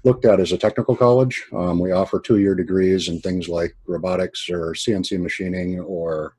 [0.04, 1.46] looked at as a technical college.
[1.54, 6.36] Um, we offer two-year degrees in things like robotics or CNC machining or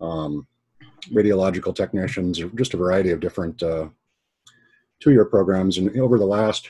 [0.00, 0.46] um,
[1.10, 3.88] radiological technicians, or just a variety of different uh,
[5.00, 5.78] two-year programs.
[5.78, 6.68] And over the last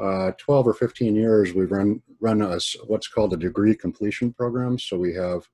[0.00, 4.32] uh, 12 or 15 years, we've run run a, s- what's called a degree completion
[4.32, 4.78] program.
[4.78, 5.48] So we have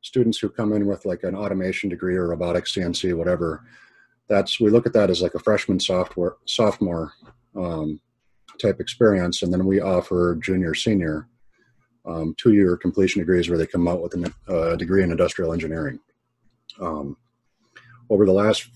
[0.00, 3.64] students who come in with like an automation degree or robotics, CNC, whatever.
[4.28, 7.12] That's we look at that as like a freshman software sophomore
[7.54, 8.00] um,
[8.60, 11.28] type experience, and then we offer junior senior
[12.04, 15.52] um, two year completion degrees where they come out with a uh, degree in industrial
[15.52, 15.98] engineering.
[16.80, 17.16] Um,
[18.10, 18.68] over the last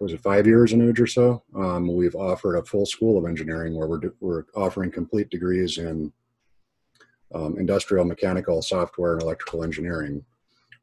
[0.00, 3.76] was it five years Anuj or so, um, we've offered a full school of engineering
[3.76, 6.12] where we're, do- we're offering complete degrees in
[7.32, 10.24] um, industrial, mechanical, software, and electrical engineering.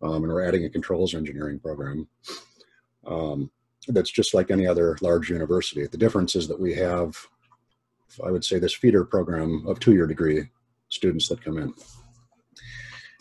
[0.01, 2.07] Um, and we're adding a controls engineering program
[3.05, 3.51] um,
[3.87, 5.85] that's just like any other large university.
[5.87, 7.15] The difference is that we have,
[8.23, 10.49] I would say, this feeder program of two year degree
[10.89, 11.73] students that come in.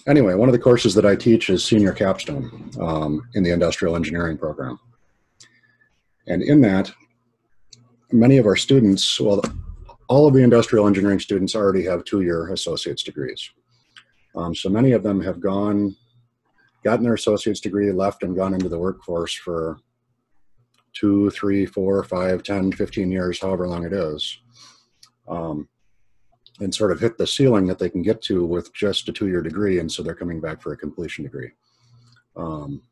[0.07, 3.95] Anyway, one of the courses that I teach is senior capstone um, in the industrial
[3.95, 4.79] engineering program.
[6.27, 6.91] And in that,
[8.11, 9.43] many of our students, well,
[10.09, 13.51] all of the industrial engineering students already have two-year associate's degrees.
[14.35, 15.95] Um, so many of them have gone,
[16.85, 19.79] gotten their associate's degree, left and gone into the workforce for
[20.93, 24.39] two, three, four, five, 10, 15 years, however long it is.
[25.28, 25.68] Um,
[26.61, 29.43] and sort of hit the ceiling that they can get to with just a two-year
[29.43, 31.51] degree, and so they're coming back for a completion degree.
[32.36, 32.82] Um,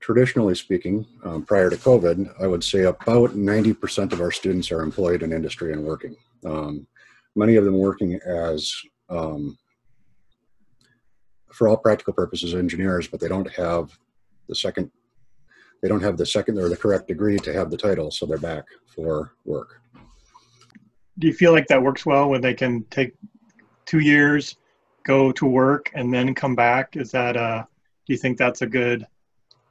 [0.00, 4.82] traditionally speaking, um, prior to COVID, I would say about 90% of our students are
[4.82, 6.14] employed in industry and working.
[6.44, 6.86] Um,
[7.34, 8.74] many of them working as,
[9.08, 9.56] um,
[11.52, 13.96] for all practical purposes, engineers, but they don't have
[14.48, 14.90] the second,
[15.84, 18.38] they don't have the second or the correct degree to have the title, so they're
[18.38, 19.82] back for work.
[21.18, 23.12] Do you feel like that works well when they can take
[23.84, 24.56] two years,
[25.04, 26.96] go to work, and then come back?
[26.96, 27.64] Is that uh
[28.06, 29.06] do you think that's a good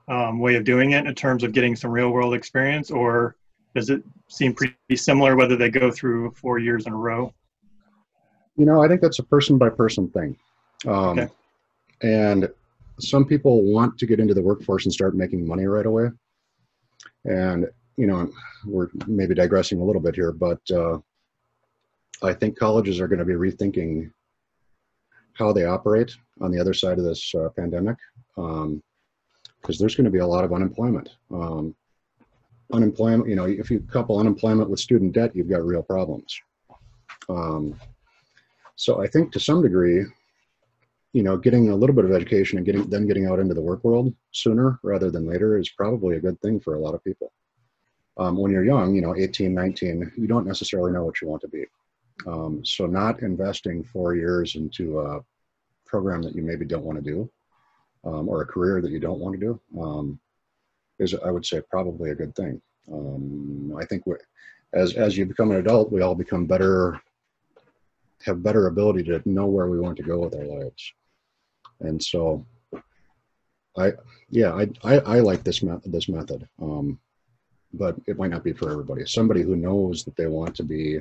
[0.07, 3.35] um, way of doing it in terms of getting some real world experience, or
[3.73, 7.33] does it seem pretty similar whether they go through four years in a row?
[8.55, 10.37] You know, I think that's a person by person thing.
[10.85, 11.27] Um, Okay.
[12.03, 12.49] And
[13.03, 16.09] some people want to get into the workforce and start making money right away.
[17.25, 18.31] And, you know,
[18.65, 20.99] we're maybe digressing a little bit here, but uh,
[22.21, 24.11] I think colleges are going to be rethinking
[25.33, 27.97] how they operate on the other side of this uh, pandemic
[28.35, 31.09] because there's going to be a lot of unemployment.
[31.31, 31.75] Um,
[32.71, 36.39] unemployment, you know, if you couple unemployment with student debt, you've got real problems.
[37.29, 37.79] Um,
[38.75, 40.03] so I think to some degree,
[41.13, 43.61] you know, getting a little bit of education and getting then getting out into the
[43.61, 47.03] work world sooner rather than later is probably a good thing for a lot of
[47.03, 47.31] people.
[48.17, 51.41] Um, when you're young, you know, 18, 19, you don't necessarily know what you want
[51.41, 51.65] to be.
[52.27, 55.21] Um, so not investing four years into a
[55.85, 57.29] program that you maybe don't want to do
[58.03, 60.19] um, or a career that you don't want to do um,
[60.99, 62.61] is, I would say, probably a good thing.
[62.91, 64.21] Um, I think what
[64.73, 66.99] as as you become an adult, we all become better,
[68.25, 70.93] have better ability to know where we want to go with our lives,
[71.79, 72.45] and so,
[73.77, 73.93] I
[74.29, 76.99] yeah I I, I like this method this method, um,
[77.73, 79.05] but it might not be for everybody.
[79.05, 80.99] Somebody who knows that they want to be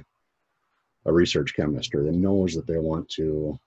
[1.05, 3.59] a research chemist or that knows that they want to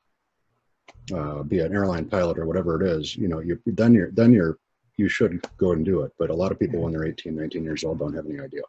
[1.13, 4.31] uh, be an airline pilot or whatever it is, you know, you then you're then
[4.31, 4.57] you're
[4.97, 6.11] you should go and do it.
[6.17, 8.61] But a lot of people when they're 18, 19 years old don't have any idea.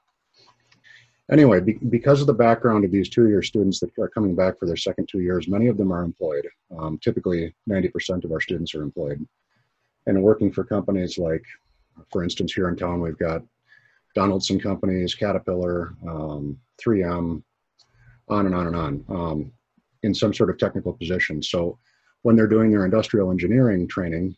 [1.30, 4.66] Anyway, be, because of the background of these two-year students that are coming back for
[4.66, 6.46] their second two years, many of them are employed.
[6.78, 9.26] Um, typically, 90% of our students are employed
[10.06, 11.44] and working for companies like,
[12.12, 13.42] for instance, here in town, we've got
[14.14, 17.42] Donaldson Companies, Caterpillar, um, 3M,
[18.28, 19.52] on and on and on, um,
[20.02, 21.42] in some sort of technical position.
[21.42, 21.78] So
[22.22, 24.36] when they're doing their industrial engineering training,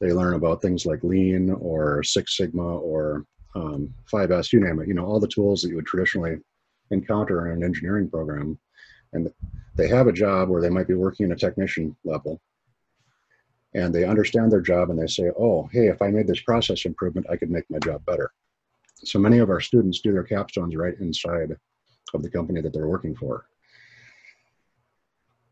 [0.00, 3.24] they learn about things like Lean or Six Sigma or
[3.56, 6.36] um, 5S, you name it, you know, all the tools that you would traditionally
[6.90, 8.58] encounter in an engineering program.
[9.12, 9.32] And
[9.74, 12.40] they have a job where they might be working in a technician level
[13.74, 16.84] and they understand their job and they say, oh, hey, if I made this process
[16.84, 18.30] improvement, I could make my job better.
[19.04, 21.56] So many of our students do their capstones right inside
[22.14, 23.46] of the company that they're working for.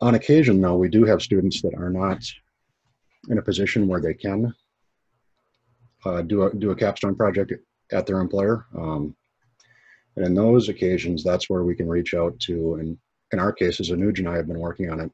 [0.00, 2.22] On occasion, though, we do have students that are not
[3.28, 4.54] in a position where they can
[6.04, 7.52] uh, do, a, do a capstone project
[7.92, 8.66] at their employer.
[8.76, 9.14] Um,
[10.16, 12.96] and in those occasions, that's where we can reach out to, and
[13.32, 15.10] in our cases, Anuj and I have been working on it,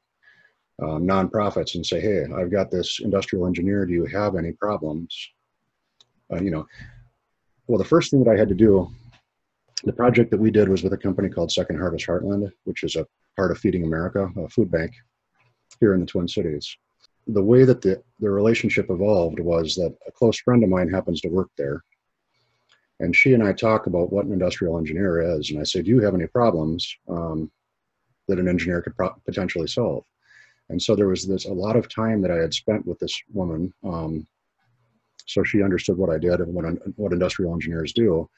[0.82, 3.86] um, nonprofits and say, hey, I've got this industrial engineer.
[3.86, 5.16] Do you have any problems?
[6.32, 6.66] Uh, you know,
[7.66, 8.90] well, the first thing that I had to do,
[9.84, 12.96] the project that we did was with a company called Second Harvest Heartland, which is
[12.96, 13.06] a
[13.36, 14.92] part of Feeding America, a food bank
[15.80, 16.76] here in the Twin Cities.
[17.26, 21.20] The way that the, the relationship evolved was that a close friend of mine happens
[21.22, 21.82] to work there.
[23.01, 25.51] And she and I talk about what an industrial engineer is.
[25.51, 27.51] And I say, Do you have any problems um,
[28.28, 30.05] that an engineer could pro- potentially solve?
[30.68, 33.20] And so there was this a lot of time that I had spent with this
[33.32, 33.72] woman.
[33.82, 34.26] Um,
[35.26, 36.64] so she understood what I did and what,
[36.96, 38.28] what industrial engineers do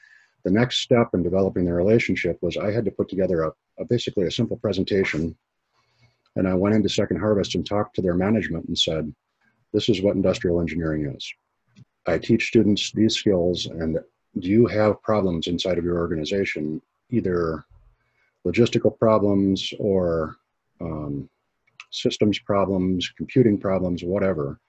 [0.43, 3.85] the next step in developing the relationship was I had to put together a, a,
[3.85, 5.35] basically a simple presentation.
[6.35, 9.13] And I went into Second Harvest and talked to their management and said,
[9.71, 11.33] this is what industrial engineering is.
[12.05, 13.97] I teach students these skills and
[14.33, 17.63] you have problems inside of your organization, either
[18.45, 20.37] logistical problems or
[20.81, 21.29] um,
[21.91, 24.59] systems problems, computing problems, whatever,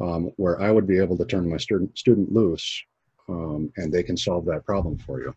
[0.00, 2.82] um, where I would be able to turn my student, student loose
[3.28, 5.34] um, and they can solve that problem for you.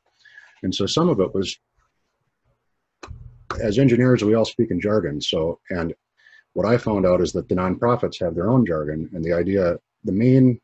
[0.64, 1.58] And so some of it was,
[3.62, 5.22] as engineers, we all speak in jargon.
[5.22, 5.94] So, and
[6.54, 9.78] what I found out is that the nonprofits have their own jargon, and the idea,
[10.04, 10.60] the main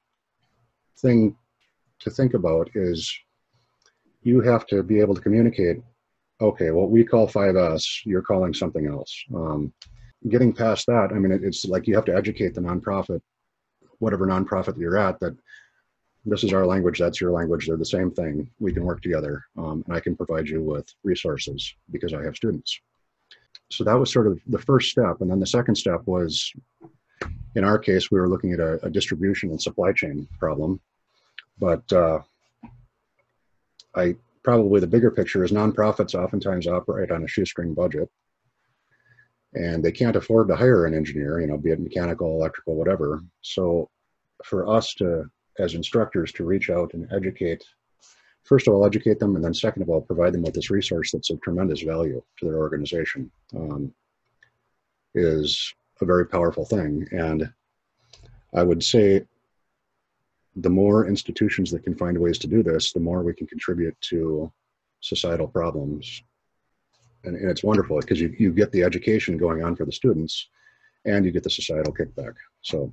[0.97, 1.35] thing
[2.05, 3.13] to think about is
[4.21, 5.77] you have to be able to communicate.
[6.41, 9.13] Okay, what we call 5S, you're calling something else.
[9.33, 9.73] Um,
[10.29, 13.21] getting past that, I mean, it, it's like you have to educate the nonprofit,
[13.99, 15.37] whatever nonprofit you're at, that
[16.25, 18.49] this is our language, that's your language, they're the same thing.
[18.59, 22.35] We can work together um, and I can provide you with resources because I have
[22.35, 22.79] students.
[23.71, 25.21] So that was sort of the first step.
[25.21, 26.51] And then the second step was,
[27.55, 30.81] in our case, we were looking at a, a distribution and supply chain problem.
[31.59, 32.19] But uh,
[33.95, 38.09] I probably the bigger picture is nonprofits oftentimes operate on a shoestring budget
[39.53, 43.23] and they can't afford to hire an engineer, you know, be it mechanical, electrical, whatever.
[43.41, 43.89] So
[44.43, 45.25] for us to
[45.59, 47.63] as instructors to reach out and educate
[48.43, 51.11] first of all educate them and then second of all provide them with this resource
[51.11, 53.91] that's of tremendous value to their organization um,
[55.13, 57.49] is a very powerful thing and
[58.53, 59.23] i would say
[60.57, 63.95] the more institutions that can find ways to do this the more we can contribute
[64.01, 64.51] to
[65.01, 66.23] societal problems
[67.23, 70.49] and, and it's wonderful because you, you get the education going on for the students
[71.05, 72.91] and you get the societal kickback so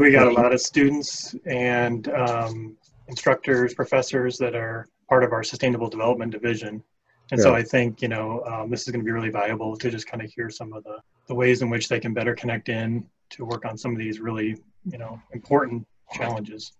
[0.00, 2.76] we got a lot of students and um,
[3.08, 6.82] instructors, professors that are part of our sustainable development division.
[7.30, 7.42] And yeah.
[7.42, 10.06] so I think, you know, um, this is going to be really valuable to just
[10.06, 10.98] kind of hear some of the,
[11.28, 14.18] the ways in which they can better connect in to work on some of these
[14.20, 14.56] really,
[14.90, 16.72] you know, important challenges.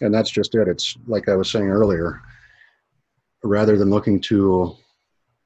[0.00, 0.68] And that's just it.
[0.68, 2.20] It's like I was saying earlier,
[3.42, 4.76] rather than looking to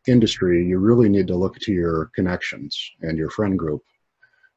[0.06, 3.82] industry, you really need to look to your connections and your friend group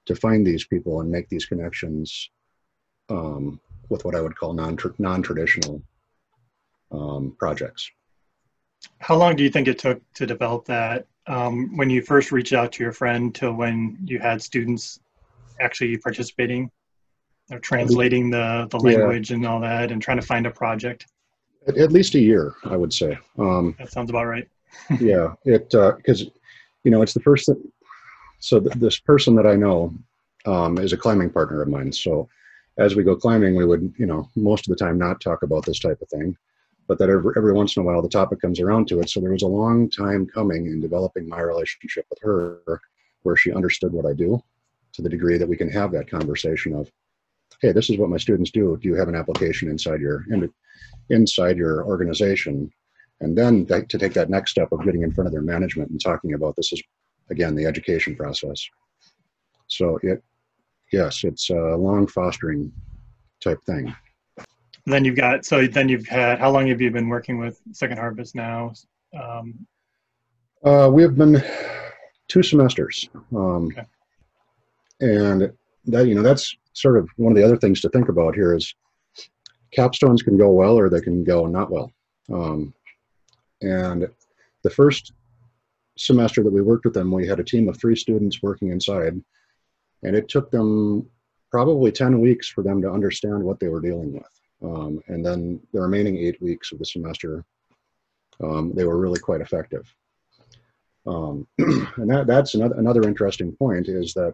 [0.06, 2.30] to find these people and make these connections
[3.10, 3.60] um,
[3.90, 5.82] with what I would call non non traditional
[6.92, 7.90] um, projects.
[9.00, 11.06] How long do you think it took to develop that?
[11.28, 15.00] Um, when you first reached out to your friend to when you had students
[15.60, 16.72] actually participating,
[17.52, 19.38] or translating the the language yeah.
[19.38, 21.08] and all that, and trying to find a project.
[21.68, 23.18] At, at least a year, I would say.
[23.38, 24.48] Um, That sounds about right.
[25.00, 26.24] yeah, it because
[26.84, 27.48] you know it's the first.
[27.48, 27.62] That,
[28.40, 29.94] so th- this person that I know
[30.46, 31.92] um, is a climbing partner of mine.
[31.92, 32.28] So
[32.78, 35.66] as we go climbing, we would you know most of the time not talk about
[35.66, 36.36] this type of thing,
[36.88, 39.10] but that every every once in a while the topic comes around to it.
[39.10, 42.82] So there was a long time coming in developing my relationship with her,
[43.24, 44.42] where she understood what I do,
[44.94, 46.90] to the degree that we can have that conversation of,
[47.62, 48.78] hey, this is what my students do.
[48.82, 50.26] Do you have an application inside your
[51.10, 52.72] inside your organization?
[53.22, 55.92] And then that, to take that next step of getting in front of their management
[55.92, 56.82] and talking about this is
[57.30, 58.68] again the education process.
[59.68, 60.24] So it,
[60.92, 62.72] yes, it's a long fostering
[63.44, 63.94] type thing.
[64.88, 67.98] Then you've got so then you've had how long have you been working with Second
[67.98, 68.74] Harvest now?
[69.20, 69.68] Um,
[70.64, 71.44] Uh, we have been
[72.28, 73.86] two semesters, um, Okay.
[75.02, 75.52] and
[75.86, 78.56] that you know that's sort of one of the other things to think about here
[78.56, 78.74] is
[79.76, 81.92] capstones can go well or they can go not well.
[82.32, 82.74] Um,
[83.62, 84.08] and
[84.64, 85.14] the first
[85.98, 89.22] semester that we worked with them, we had a team of three students working inside,
[90.04, 91.08] and it took them
[91.52, 94.42] probably 10 weeks for them to understand what they were dealing with.
[94.64, 97.44] Um, and then the remaining eight weeks of the semester,
[98.44, 99.94] um, they were really quite effective.
[101.06, 104.34] Um, and that, that's another, another interesting point is that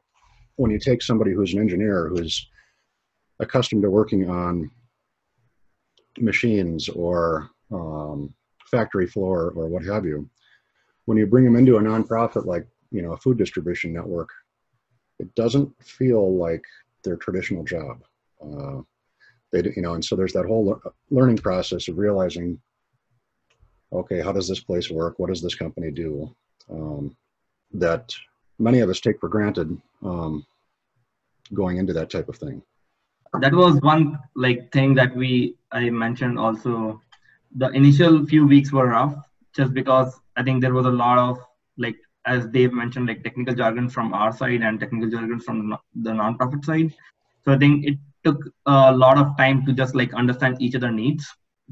[0.57, 2.49] when you take somebody who's an engineer who's
[3.39, 4.69] accustomed to working on
[6.19, 8.33] machines or um,
[8.65, 10.29] factory floor or what have you,
[11.05, 14.29] when you bring them into a nonprofit like you know a food distribution network,
[15.19, 16.65] it doesn't feel like
[17.03, 18.03] their traditional job.
[18.41, 18.81] Uh,
[19.51, 22.59] they you know, and so there's that whole lear- learning process of realizing,
[23.93, 25.17] okay, how does this place work?
[25.17, 26.35] What does this company do?
[26.69, 27.15] Um,
[27.73, 28.13] that
[28.59, 30.45] many of us take for granted um,
[31.53, 32.61] going into that type of thing.
[33.41, 37.01] that was one like thing that we i mentioned also.
[37.61, 39.15] The initial few weeks were rough
[39.57, 41.39] just because i think there was a lot of
[41.85, 41.97] like
[42.33, 45.87] as dave mentioned like technical jargon from our side and technical jargon from the non-
[46.07, 46.93] the nonprofit side.
[47.43, 50.91] So i think it took a lot of time to just like understand each other
[50.91, 51.25] needs.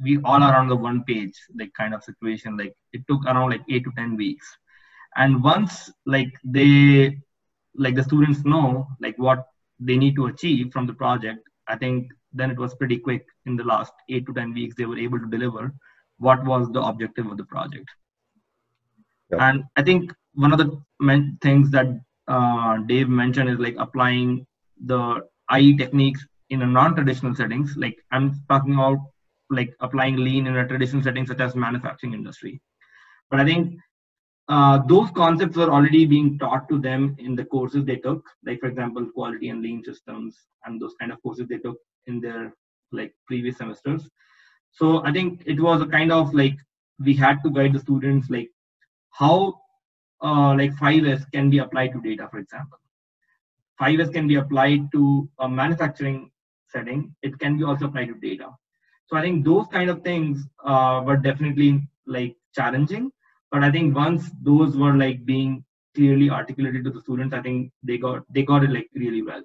[0.08, 2.58] We all are on the one page like kind of situation.
[2.62, 4.58] Like it took around like eight to ten weeks
[5.18, 7.18] and once like they
[7.76, 9.46] like the students know like what
[9.80, 13.56] they need to achieve from the project i think then it was pretty quick in
[13.56, 15.74] the last 8 to 10 weeks they were able to deliver
[16.18, 17.90] what was the objective of the project.
[19.32, 21.88] And i think one of the men- things that
[22.28, 24.46] uh, dave mentioned is like applying
[24.86, 25.22] the
[25.58, 29.00] ie techniques in a non-traditional settings like i'm talking about
[29.50, 32.62] like applying lean in a traditional setting such as manufacturing industry.
[33.30, 33.80] But i think
[34.48, 38.60] uh, those concepts were already being taught to them in the courses they took like
[38.60, 41.78] for example quality and lean systems and those kind of courses they took
[42.08, 42.54] in their
[42.92, 44.08] like previous semesters.
[44.72, 46.58] So i think it was a kind of like
[47.00, 48.50] we had to guide the students like
[49.12, 49.56] how
[50.22, 52.78] uh, like 5s can be applied to data for example.
[53.80, 56.32] 5s can be applied to a manufacturing
[56.68, 57.14] setting.
[57.22, 58.50] It can be also applied to data.
[59.08, 63.12] So i think those kind of things uh, were definitely like challenging
[63.52, 65.64] but i think once those were like being
[65.96, 69.44] clearly articulated to the students i think they got they got it like really well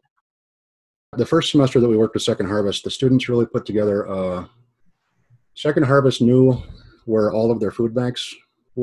[1.20, 3.96] The first semester that we worked with Second Harvest, the students really put together.
[4.16, 4.44] Uh,
[5.62, 6.44] Second Harvest knew
[7.12, 8.22] where all of their food banks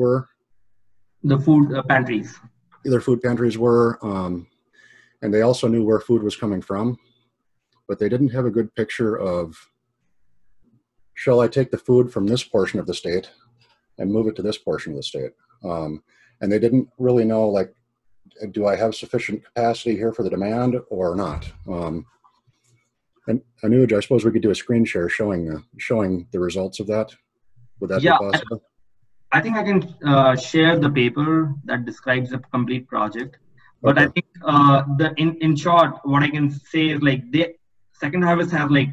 [0.00, 0.28] were,
[1.32, 2.38] the food uh, pantries
[2.84, 4.46] their food pantries were, um,
[5.22, 6.96] and they also knew where food was coming from,
[7.86, 9.56] but they didn't have a good picture of.
[11.14, 13.30] Shall I take the food from this portion of the state
[13.98, 15.32] and move it to this portion of the state?
[15.64, 16.02] Um,
[16.40, 17.74] and they didn't really know like,
[18.52, 21.50] do I have sufficient capacity here for the demand or not?
[21.68, 22.06] Um,
[23.26, 26.80] and Anuj, I suppose we could do a screen share showing uh, showing the results
[26.80, 27.14] of that.
[27.80, 28.62] Would that Yeah, be possible?
[29.32, 33.38] I think I can uh, share the paper that describes the complete project.
[33.82, 37.54] But I think uh, the in, in short, what I can say is like they
[37.92, 38.88] second harvest have like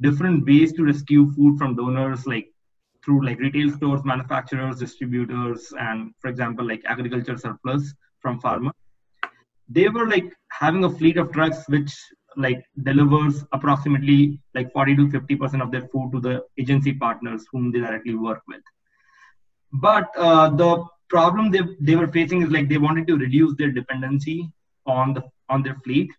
[0.00, 2.52] different ways to rescue food from donors, like
[3.08, 8.74] through like retail stores, manufacturers, distributors, and for example, like agriculture surplus from farmers.
[9.70, 11.90] They were like having a fleet of trucks which
[12.36, 17.46] like delivers approximately like 40 to 50 percent of their food to the agency partners
[17.50, 18.60] whom they directly work with.
[19.72, 23.72] But uh, the problem they, they were facing is like they wanted to reduce their
[23.72, 24.50] dependency
[24.84, 26.10] on the on their fleet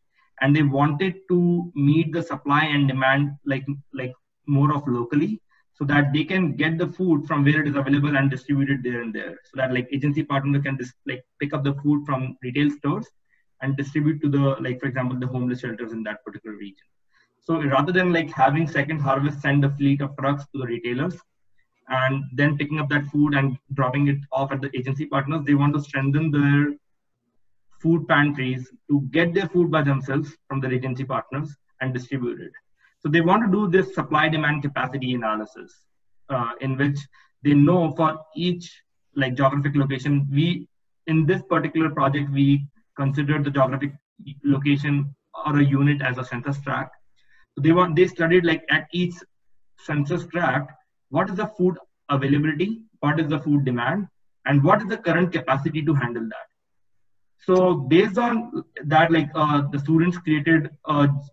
[0.41, 4.13] and they wanted to meet the supply and demand like like
[4.47, 5.39] more of locally
[5.79, 8.83] so that they can get the food from where it is available and distribute it
[8.83, 12.05] there and there so that like agency partner can just like pick up the food
[12.05, 13.07] from retail stores
[13.61, 16.87] and distribute to the like for example the homeless shelters in that particular region
[17.39, 21.17] so rather than like having second harvest send a fleet of trucks to the retailers
[21.89, 25.43] and then picking up that food and dropping it off at the agency partners.
[25.45, 26.75] They want to strengthen their
[27.81, 32.51] food pantries to get their food by themselves from their agency partners and distribute it.
[33.01, 35.73] So they want to do this supply demand capacity analysis
[36.29, 36.99] uh, in which
[37.43, 38.71] they know for each
[39.15, 40.67] like geographic location, we
[41.07, 43.93] in this particular project, we considered the geographic
[44.43, 46.95] location or a unit as a census tract.
[47.55, 49.15] So they want they studied like at each
[49.79, 50.71] census tract,
[51.09, 51.77] what is the food
[52.09, 54.07] availability, what is the food demand,
[54.45, 56.48] and what is the current capacity to handle that.
[57.45, 60.69] So based on that, like uh, the students created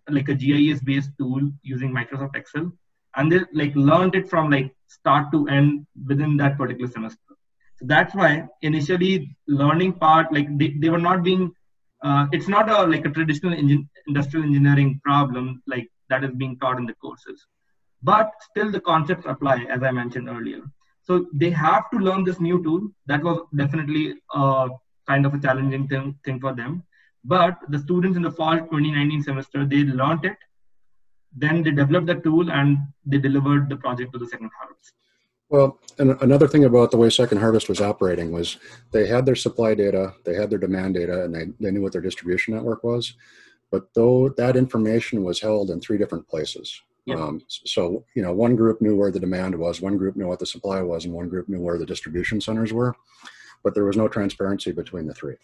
[0.09, 2.71] like a GIS based tool using Microsoft Excel,
[3.17, 7.35] and they like learned it from like start to end within that particular semester.
[7.79, 11.53] So that's why initially learning part like they, they were not being.
[12.03, 16.59] Uh, it's not a like a traditional engin- industrial engineering problem like that is being
[16.59, 17.47] taught in the courses,
[18.03, 20.61] but still the concepts apply as I mentioned earlier.
[21.03, 22.89] So they have to learn this new tool.
[23.07, 24.69] That was definitely uh,
[25.07, 26.83] kind of a challenging thing, thing for them.
[27.25, 30.37] But the students in the fall 2019 semester, they learned it.
[31.35, 34.93] Then they developed the tool and they delivered the project to the second harvest.
[35.49, 38.59] Well, and another thing about the way Second Harvest was operating was
[38.91, 41.93] they had their supply data, they had their demand data, and they, they knew what
[41.93, 43.15] their distribution network was.
[43.71, 46.83] But though that information was held in three different places.
[47.05, 47.19] Yep.
[47.19, 50.41] Um, so, you know, one group knew where the demand was, one group knew what
[50.41, 52.97] the supply was, and one group knew where the distribution centers were
[53.67, 55.35] but there was no transparency between the three.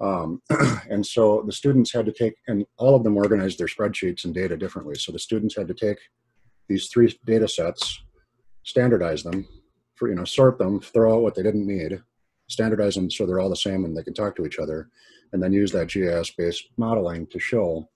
[0.00, 0.42] Um,
[0.90, 4.34] and so the students had to take, and all of them organized their spreadsheets and
[4.34, 4.96] data differently.
[4.96, 5.98] So the students had to take
[6.66, 8.02] these three data sets,
[8.64, 9.46] standardize them,
[9.94, 12.02] for, you know, sort them, throw out what they didn't need,
[12.48, 14.88] standardize them so they're all the same and they can talk to each other,
[15.32, 17.88] and then use that GIS-based modeling to show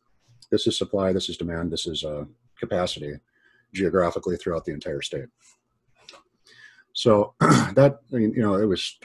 [0.53, 2.23] this is supply, this is demand, this is uh,
[2.57, 3.15] capacity
[3.73, 5.27] geographically throughout the entire state.
[6.93, 8.97] So that, I mean, you know, it was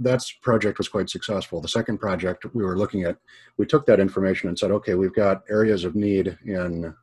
[0.00, 1.60] that project was quite successful.
[1.60, 3.18] The second project we were looking at,
[3.58, 6.94] we took that information and said, okay, we've got areas of need in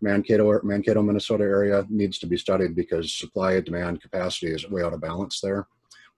[0.00, 4.82] Mankato, Mankato, Minnesota area needs to be studied because supply and demand capacity is way
[4.82, 5.66] out of balance there.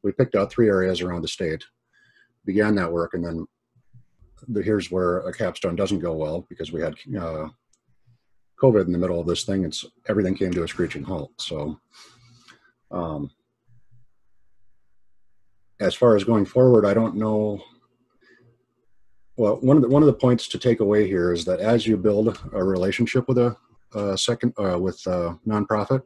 [0.03, 1.65] We picked out three areas around the state,
[2.45, 3.47] began that work, and then
[4.49, 7.49] the, here's where a capstone doesn't go well because we had uh,
[8.61, 9.65] COVID in the middle of this thing.
[9.65, 11.33] It's everything came to a screeching halt.
[11.41, 11.81] So
[12.91, 13.31] um,
[15.81, 17.63] as far as going forward, I don't know.
[19.37, 21.87] Well, one of the one of the points to take away here is that as
[21.87, 23.57] you build a relationship with a,
[23.95, 26.03] a second uh, with a nonprofit,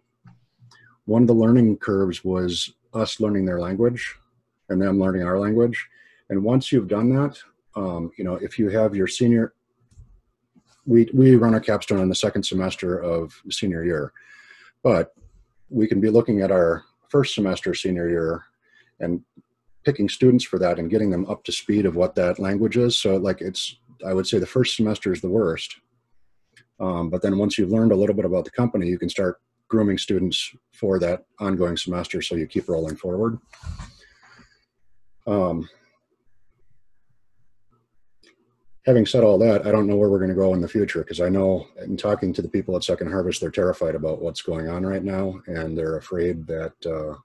[1.04, 4.16] one of the learning curves was us learning their language
[4.68, 5.88] and them learning our language.
[6.28, 7.38] And once you've done that,
[7.76, 9.54] um, you know, if you have your senior,
[10.86, 14.12] we we run a capstone in the second semester of senior year,
[14.82, 15.14] but
[15.68, 18.42] we can be looking at our first semester senior year
[18.98, 19.22] and
[19.84, 22.98] picking students for that and getting them up to speed of what that language is.
[22.98, 23.76] So like it's,
[24.06, 25.76] I would say the first semester is the worst.
[26.78, 29.40] Um, but then once you've learned a little bit about the company, you can start
[29.68, 33.38] grooming students for that ongoing semester so you keep rolling forward.
[35.26, 35.68] Um,
[38.86, 41.00] having said all that, I don't know where we're going to go in the future
[41.00, 44.42] because I know in talking to the people at Second Harvest, they're terrified about what's
[44.42, 47.16] going on right now and they're afraid that uh,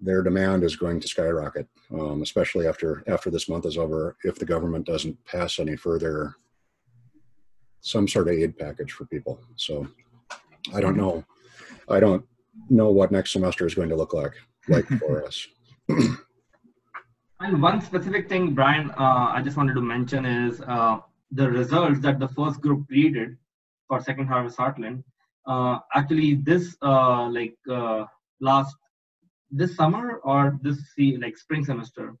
[0.00, 4.16] their demand is going to skyrocket, um, especially after after this month is over.
[4.24, 6.34] If the government doesn't pass any further
[7.82, 9.86] some sort of aid package for people, so
[10.74, 11.24] I don't know.
[11.88, 12.24] I don't
[12.68, 14.34] know what next semester is going to look like
[14.68, 15.46] like for us.
[17.40, 20.98] and one specific thing, Brian, uh, I just wanted to mention is uh,
[21.30, 23.36] the results that the first group created
[23.88, 25.02] for Second Harvest Heartland.
[25.46, 28.04] Uh, actually, this uh, like uh,
[28.40, 28.76] last
[29.50, 30.78] this summer or this
[31.18, 32.14] like spring semester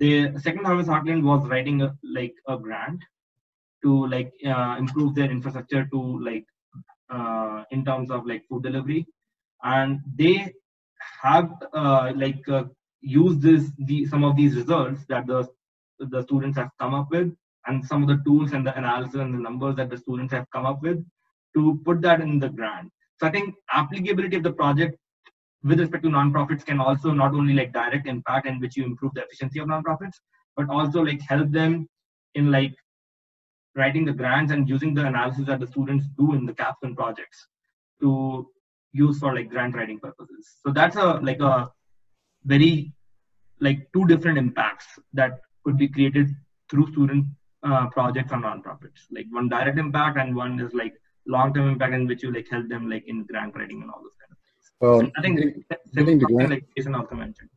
[0.00, 3.00] the second harvest heartland was writing a, like a grant
[3.82, 6.46] to like uh, improve their infrastructure to like
[7.10, 9.06] uh, in terms of like food delivery.
[9.62, 10.52] And they
[11.22, 12.64] have uh, like uh,
[13.00, 15.48] used this the some of these results that the
[15.98, 17.32] the students have come up with
[17.66, 20.46] and some of the tools and the analysis and the numbers that the students have
[20.50, 21.04] come up with
[21.54, 22.90] to put that in the grant.
[23.20, 24.98] So i think applicability of the project
[25.64, 29.14] with respect to nonprofits can also not only like direct impact in which you improve
[29.14, 30.20] the efficiency of nonprofits,
[30.56, 31.88] but also like help them
[32.34, 32.74] in like
[33.74, 37.48] writing the grants and using the analysis that the students do in the capstone projects
[38.00, 38.48] to
[38.92, 40.56] use for like grant writing purposes.
[40.64, 41.70] So that's a like a
[42.44, 42.92] very
[43.60, 46.28] like two different impacts that could be created
[46.70, 47.26] through student
[47.62, 49.00] uh, projects on nonprofits.
[49.10, 50.94] Like one direct impact and one is like
[51.26, 54.12] long-term impact in which you like help them like in grant writing and all of
[54.84, 57.48] Well, I think getting, the getting to something grant- like Jason also mentioned.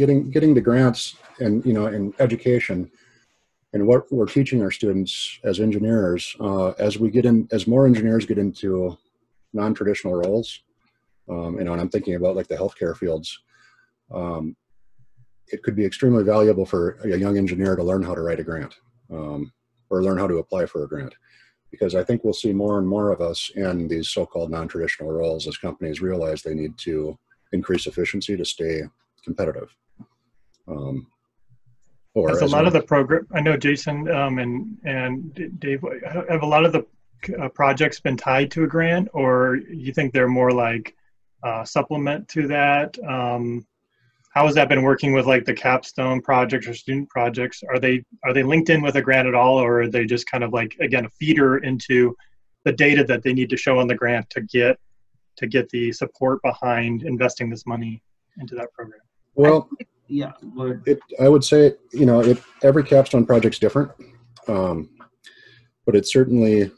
[0.00, 2.90] getting getting to grants and you know in education
[3.72, 7.86] and what we're teaching our students as engineers uh, as we get in as more
[7.86, 8.96] engineers get into
[9.52, 10.48] non-traditional roles
[11.28, 13.28] um, you know and i'm thinking about like the healthcare fields
[14.12, 14.56] um,
[15.48, 18.44] it could be extremely valuable for a young engineer to learn how to write a
[18.50, 18.74] grant
[19.12, 19.52] um,
[19.90, 21.14] or learn how to apply for a grant
[21.72, 25.48] because i think we'll see more and more of us in these so-called non-traditional roles
[25.48, 27.18] as companies realize they need to
[27.50, 28.82] increase efficiency to stay
[29.24, 29.74] competitive
[30.68, 31.06] um,
[32.14, 35.58] or Has a as lot an- of the program, I know Jason um, and, and
[35.58, 35.82] Dave,
[36.28, 36.86] have a lot of the
[37.40, 40.94] uh, projects been tied to a grant or you think they're more like
[41.42, 42.98] uh, supplement to that?
[43.08, 43.66] Um,
[44.34, 47.62] how has that been working with like the capstone projects or student projects?
[47.68, 50.30] Are they, are they linked in with a grant at all or are they just
[50.30, 52.16] kind of like, again, a feeder into
[52.64, 54.78] the data that they need to show on the grant to get,
[55.36, 58.02] to get the support behind investing this money
[58.38, 59.00] into that program?
[59.34, 59.68] well
[60.08, 60.32] Yeah,
[60.86, 63.90] it i would say you know it every capstone project's different
[64.48, 64.90] um,
[65.86, 66.70] but it certainly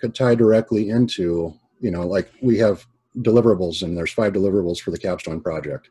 [0.00, 2.86] could tie directly into you know like we have
[3.18, 5.90] deliverables and there's five deliverables for the capstone project.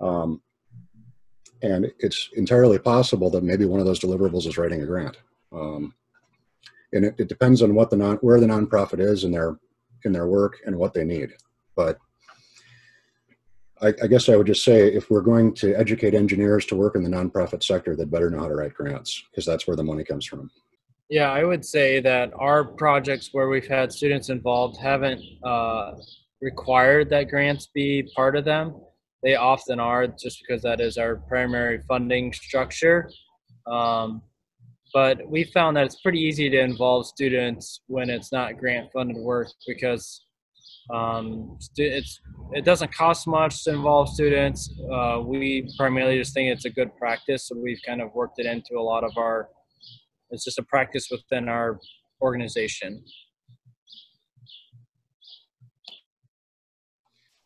[0.00, 0.42] Um,
[1.62, 5.18] and it's entirely possible that maybe one of those deliverables is writing a grant.
[5.52, 5.94] Um,
[6.92, 9.58] and it, it depends on what the non where the nonprofit is in their
[10.04, 11.34] in their work and what they need.
[11.76, 11.98] But
[13.82, 16.96] I, I guess I would just say if we're going to educate engineers to work
[16.96, 19.84] in the nonprofit sector, they'd better know how to write grants because that's where the
[19.84, 20.50] money comes from.
[21.08, 25.92] Yeah, I would say that our projects where we've had students involved haven't uh,
[26.40, 28.80] required that grants be part of them.
[29.22, 33.10] They often are just because that is our primary funding structure.
[33.66, 34.22] Um,
[34.92, 39.16] but we found that it's pretty easy to involve students when it's not grant funded
[39.18, 40.24] work because
[40.92, 42.20] um, it's
[42.52, 44.74] it doesn't cost much to involve students.
[44.92, 48.46] Uh, we primarily just think it's a good practice, so we've kind of worked it
[48.46, 49.48] into a lot of our
[50.30, 51.78] it's just a practice within our
[52.22, 53.02] organization.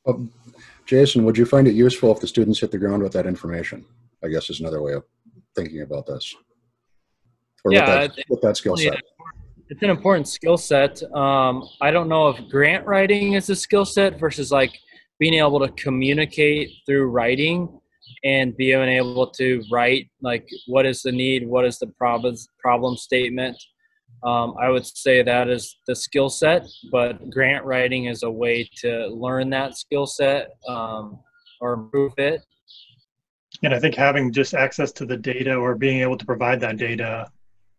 [0.05, 0.28] Well,
[0.86, 3.84] Jason, would you find it useful if the students hit the ground with that information?
[4.22, 5.05] I guess is another way of
[5.55, 6.34] thinking about this.
[7.64, 9.00] Or Yeah, with that, with that skill set.
[9.70, 11.02] It's an important skill set.
[11.14, 14.78] Um, I don't know if grant writing is a skill set versus like
[15.18, 17.80] being able to communicate through writing
[18.24, 22.96] and being able to write like what is the need, what is the problem problem
[22.96, 23.57] statement.
[24.24, 28.68] Um, I would say that is the skill set, but grant writing is a way
[28.78, 31.18] to learn that skill set um,
[31.60, 32.42] or improve it.
[33.62, 36.78] And I think having just access to the data or being able to provide that
[36.78, 37.30] data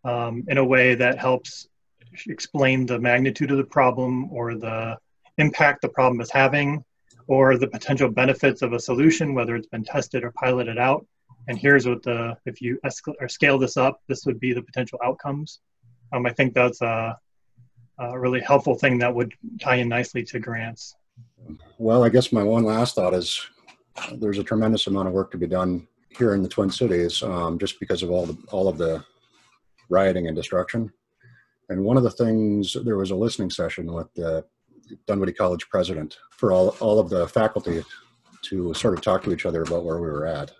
[0.04, 1.68] um, in a way that helps
[2.28, 4.96] explain the magnitude of the problem or the
[5.38, 6.82] impact the problem is having
[7.26, 11.04] or the potential benefits of a solution, whether it's been tested or piloted out.
[11.48, 14.62] And here's what the, if you escal- or scale this up, this would be the
[14.62, 15.60] potential outcomes.
[16.12, 17.18] Um, I think that's a,
[17.98, 20.94] a really helpful thing that would tie in nicely to grants.
[21.78, 23.40] Well, I guess my one last thought is
[24.14, 27.58] there's a tremendous amount of work to be done here in the Twin Cities, um,
[27.58, 29.04] just because of all the all of the
[29.88, 30.92] rioting and destruction.
[31.68, 34.44] And one of the things there was a listening session with the
[35.06, 37.82] Dunwoody College president for all all of the faculty
[38.42, 40.52] to sort of talk to each other about where we were at.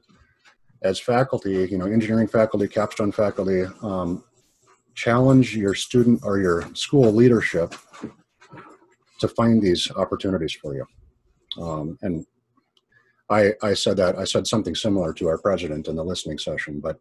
[0.82, 4.24] As faculty, you know, engineering faculty, capstone faculty, um,
[4.96, 7.74] challenge your student or your school leadership
[9.20, 10.86] to find these opportunities for you.
[11.62, 12.26] Um, and
[13.30, 16.80] I, I said that, I said something similar to our president in the listening session,
[16.80, 16.98] but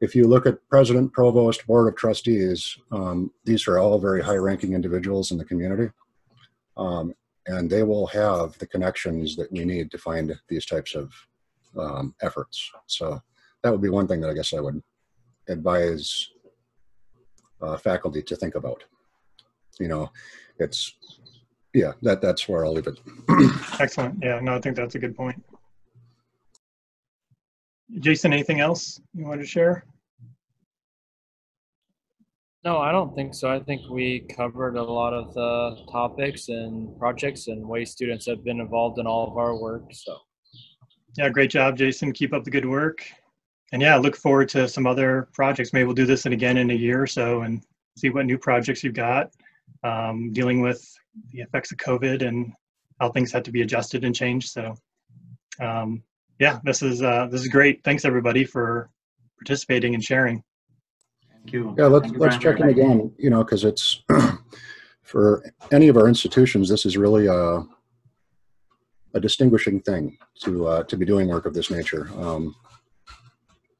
[0.00, 4.36] if you look at president, provost, board of trustees, um, these are all very high
[4.36, 5.90] ranking individuals in the community.
[6.76, 7.14] Um,
[7.46, 11.12] and they will have the connections that we need to find these types of
[11.78, 12.70] um, efforts.
[12.86, 13.20] So
[13.62, 14.82] that would be one thing that I guess I would
[15.48, 16.30] advise
[17.62, 18.84] uh, faculty to think about.
[19.78, 20.10] You know,
[20.58, 20.94] it's
[21.72, 23.00] yeah, that that's where I'll leave it.
[23.80, 24.18] Excellent.
[24.22, 25.42] Yeah, no, I think that's a good point.
[27.98, 29.84] Jason, anything else you want to share?
[32.62, 33.50] No, I don't think so.
[33.50, 38.44] I think we covered a lot of the topics and projects and ways students have
[38.44, 39.84] been involved in all of our work.
[39.92, 40.18] So,
[41.16, 42.12] Yeah, great job, Jason.
[42.12, 43.02] Keep up the good work.
[43.72, 45.72] And yeah, look forward to some other projects.
[45.72, 47.62] Maybe we'll do this again in a year or so and
[47.96, 49.30] see what new projects you've got
[49.84, 50.84] um, dealing with
[51.32, 52.52] the effects of COVID and
[53.00, 54.50] how things had to be adjusted and changed.
[54.50, 54.74] So,
[55.60, 56.02] um,
[56.38, 57.82] yeah, this is uh, this is great.
[57.84, 58.90] Thanks everybody for
[59.38, 60.42] participating and sharing.
[61.32, 61.74] thank you.
[61.78, 63.12] Yeah, let's you, let's Brian, check in again.
[63.18, 64.02] You know, because it's
[65.02, 67.62] for any of our institutions, this is really a
[69.12, 72.08] a distinguishing thing to uh, to be doing work of this nature.
[72.16, 72.54] Um,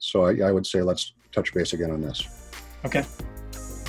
[0.00, 2.26] so I, I would say let's touch base again on this.
[2.84, 3.04] Okay.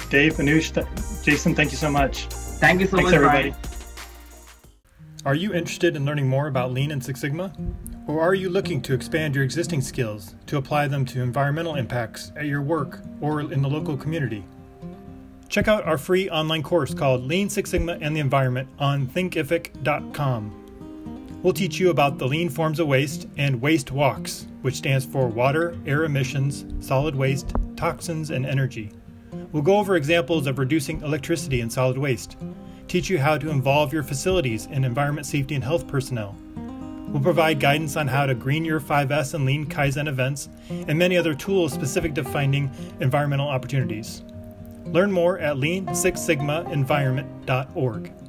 [0.10, 2.26] Dave, Anuj, th- Jason, thank you so much.
[2.26, 3.50] Thank you so Thanks, much, everybody.
[3.52, 3.68] Brian.
[5.24, 7.54] Are you interested in learning more about Lean and Six Sigma?
[8.08, 12.32] Or are you looking to expand your existing skills to apply them to environmental impacts
[12.36, 14.44] at your work or in the local community?
[15.48, 20.61] Check out our free online course called Lean Six Sigma and the Environment on thinkific.com.
[21.44, 25.26] We'll teach you about the lean forms of waste and waste walks, which stands for
[25.28, 28.92] water, air emissions, solid waste, toxins, and energy.
[29.52, 32.38] We'll go over examples of reducing electricity and solid waste,
[32.88, 36.36] teach you how to involve your facilities and environment safety and health personnel.
[37.08, 41.18] We'll provide guidance on how to green your 5S and Lean Kaizen events, and many
[41.18, 44.24] other tools specific to finding environmental opportunities.
[44.86, 48.21] Learn more at lean6sigmaenvironment.org.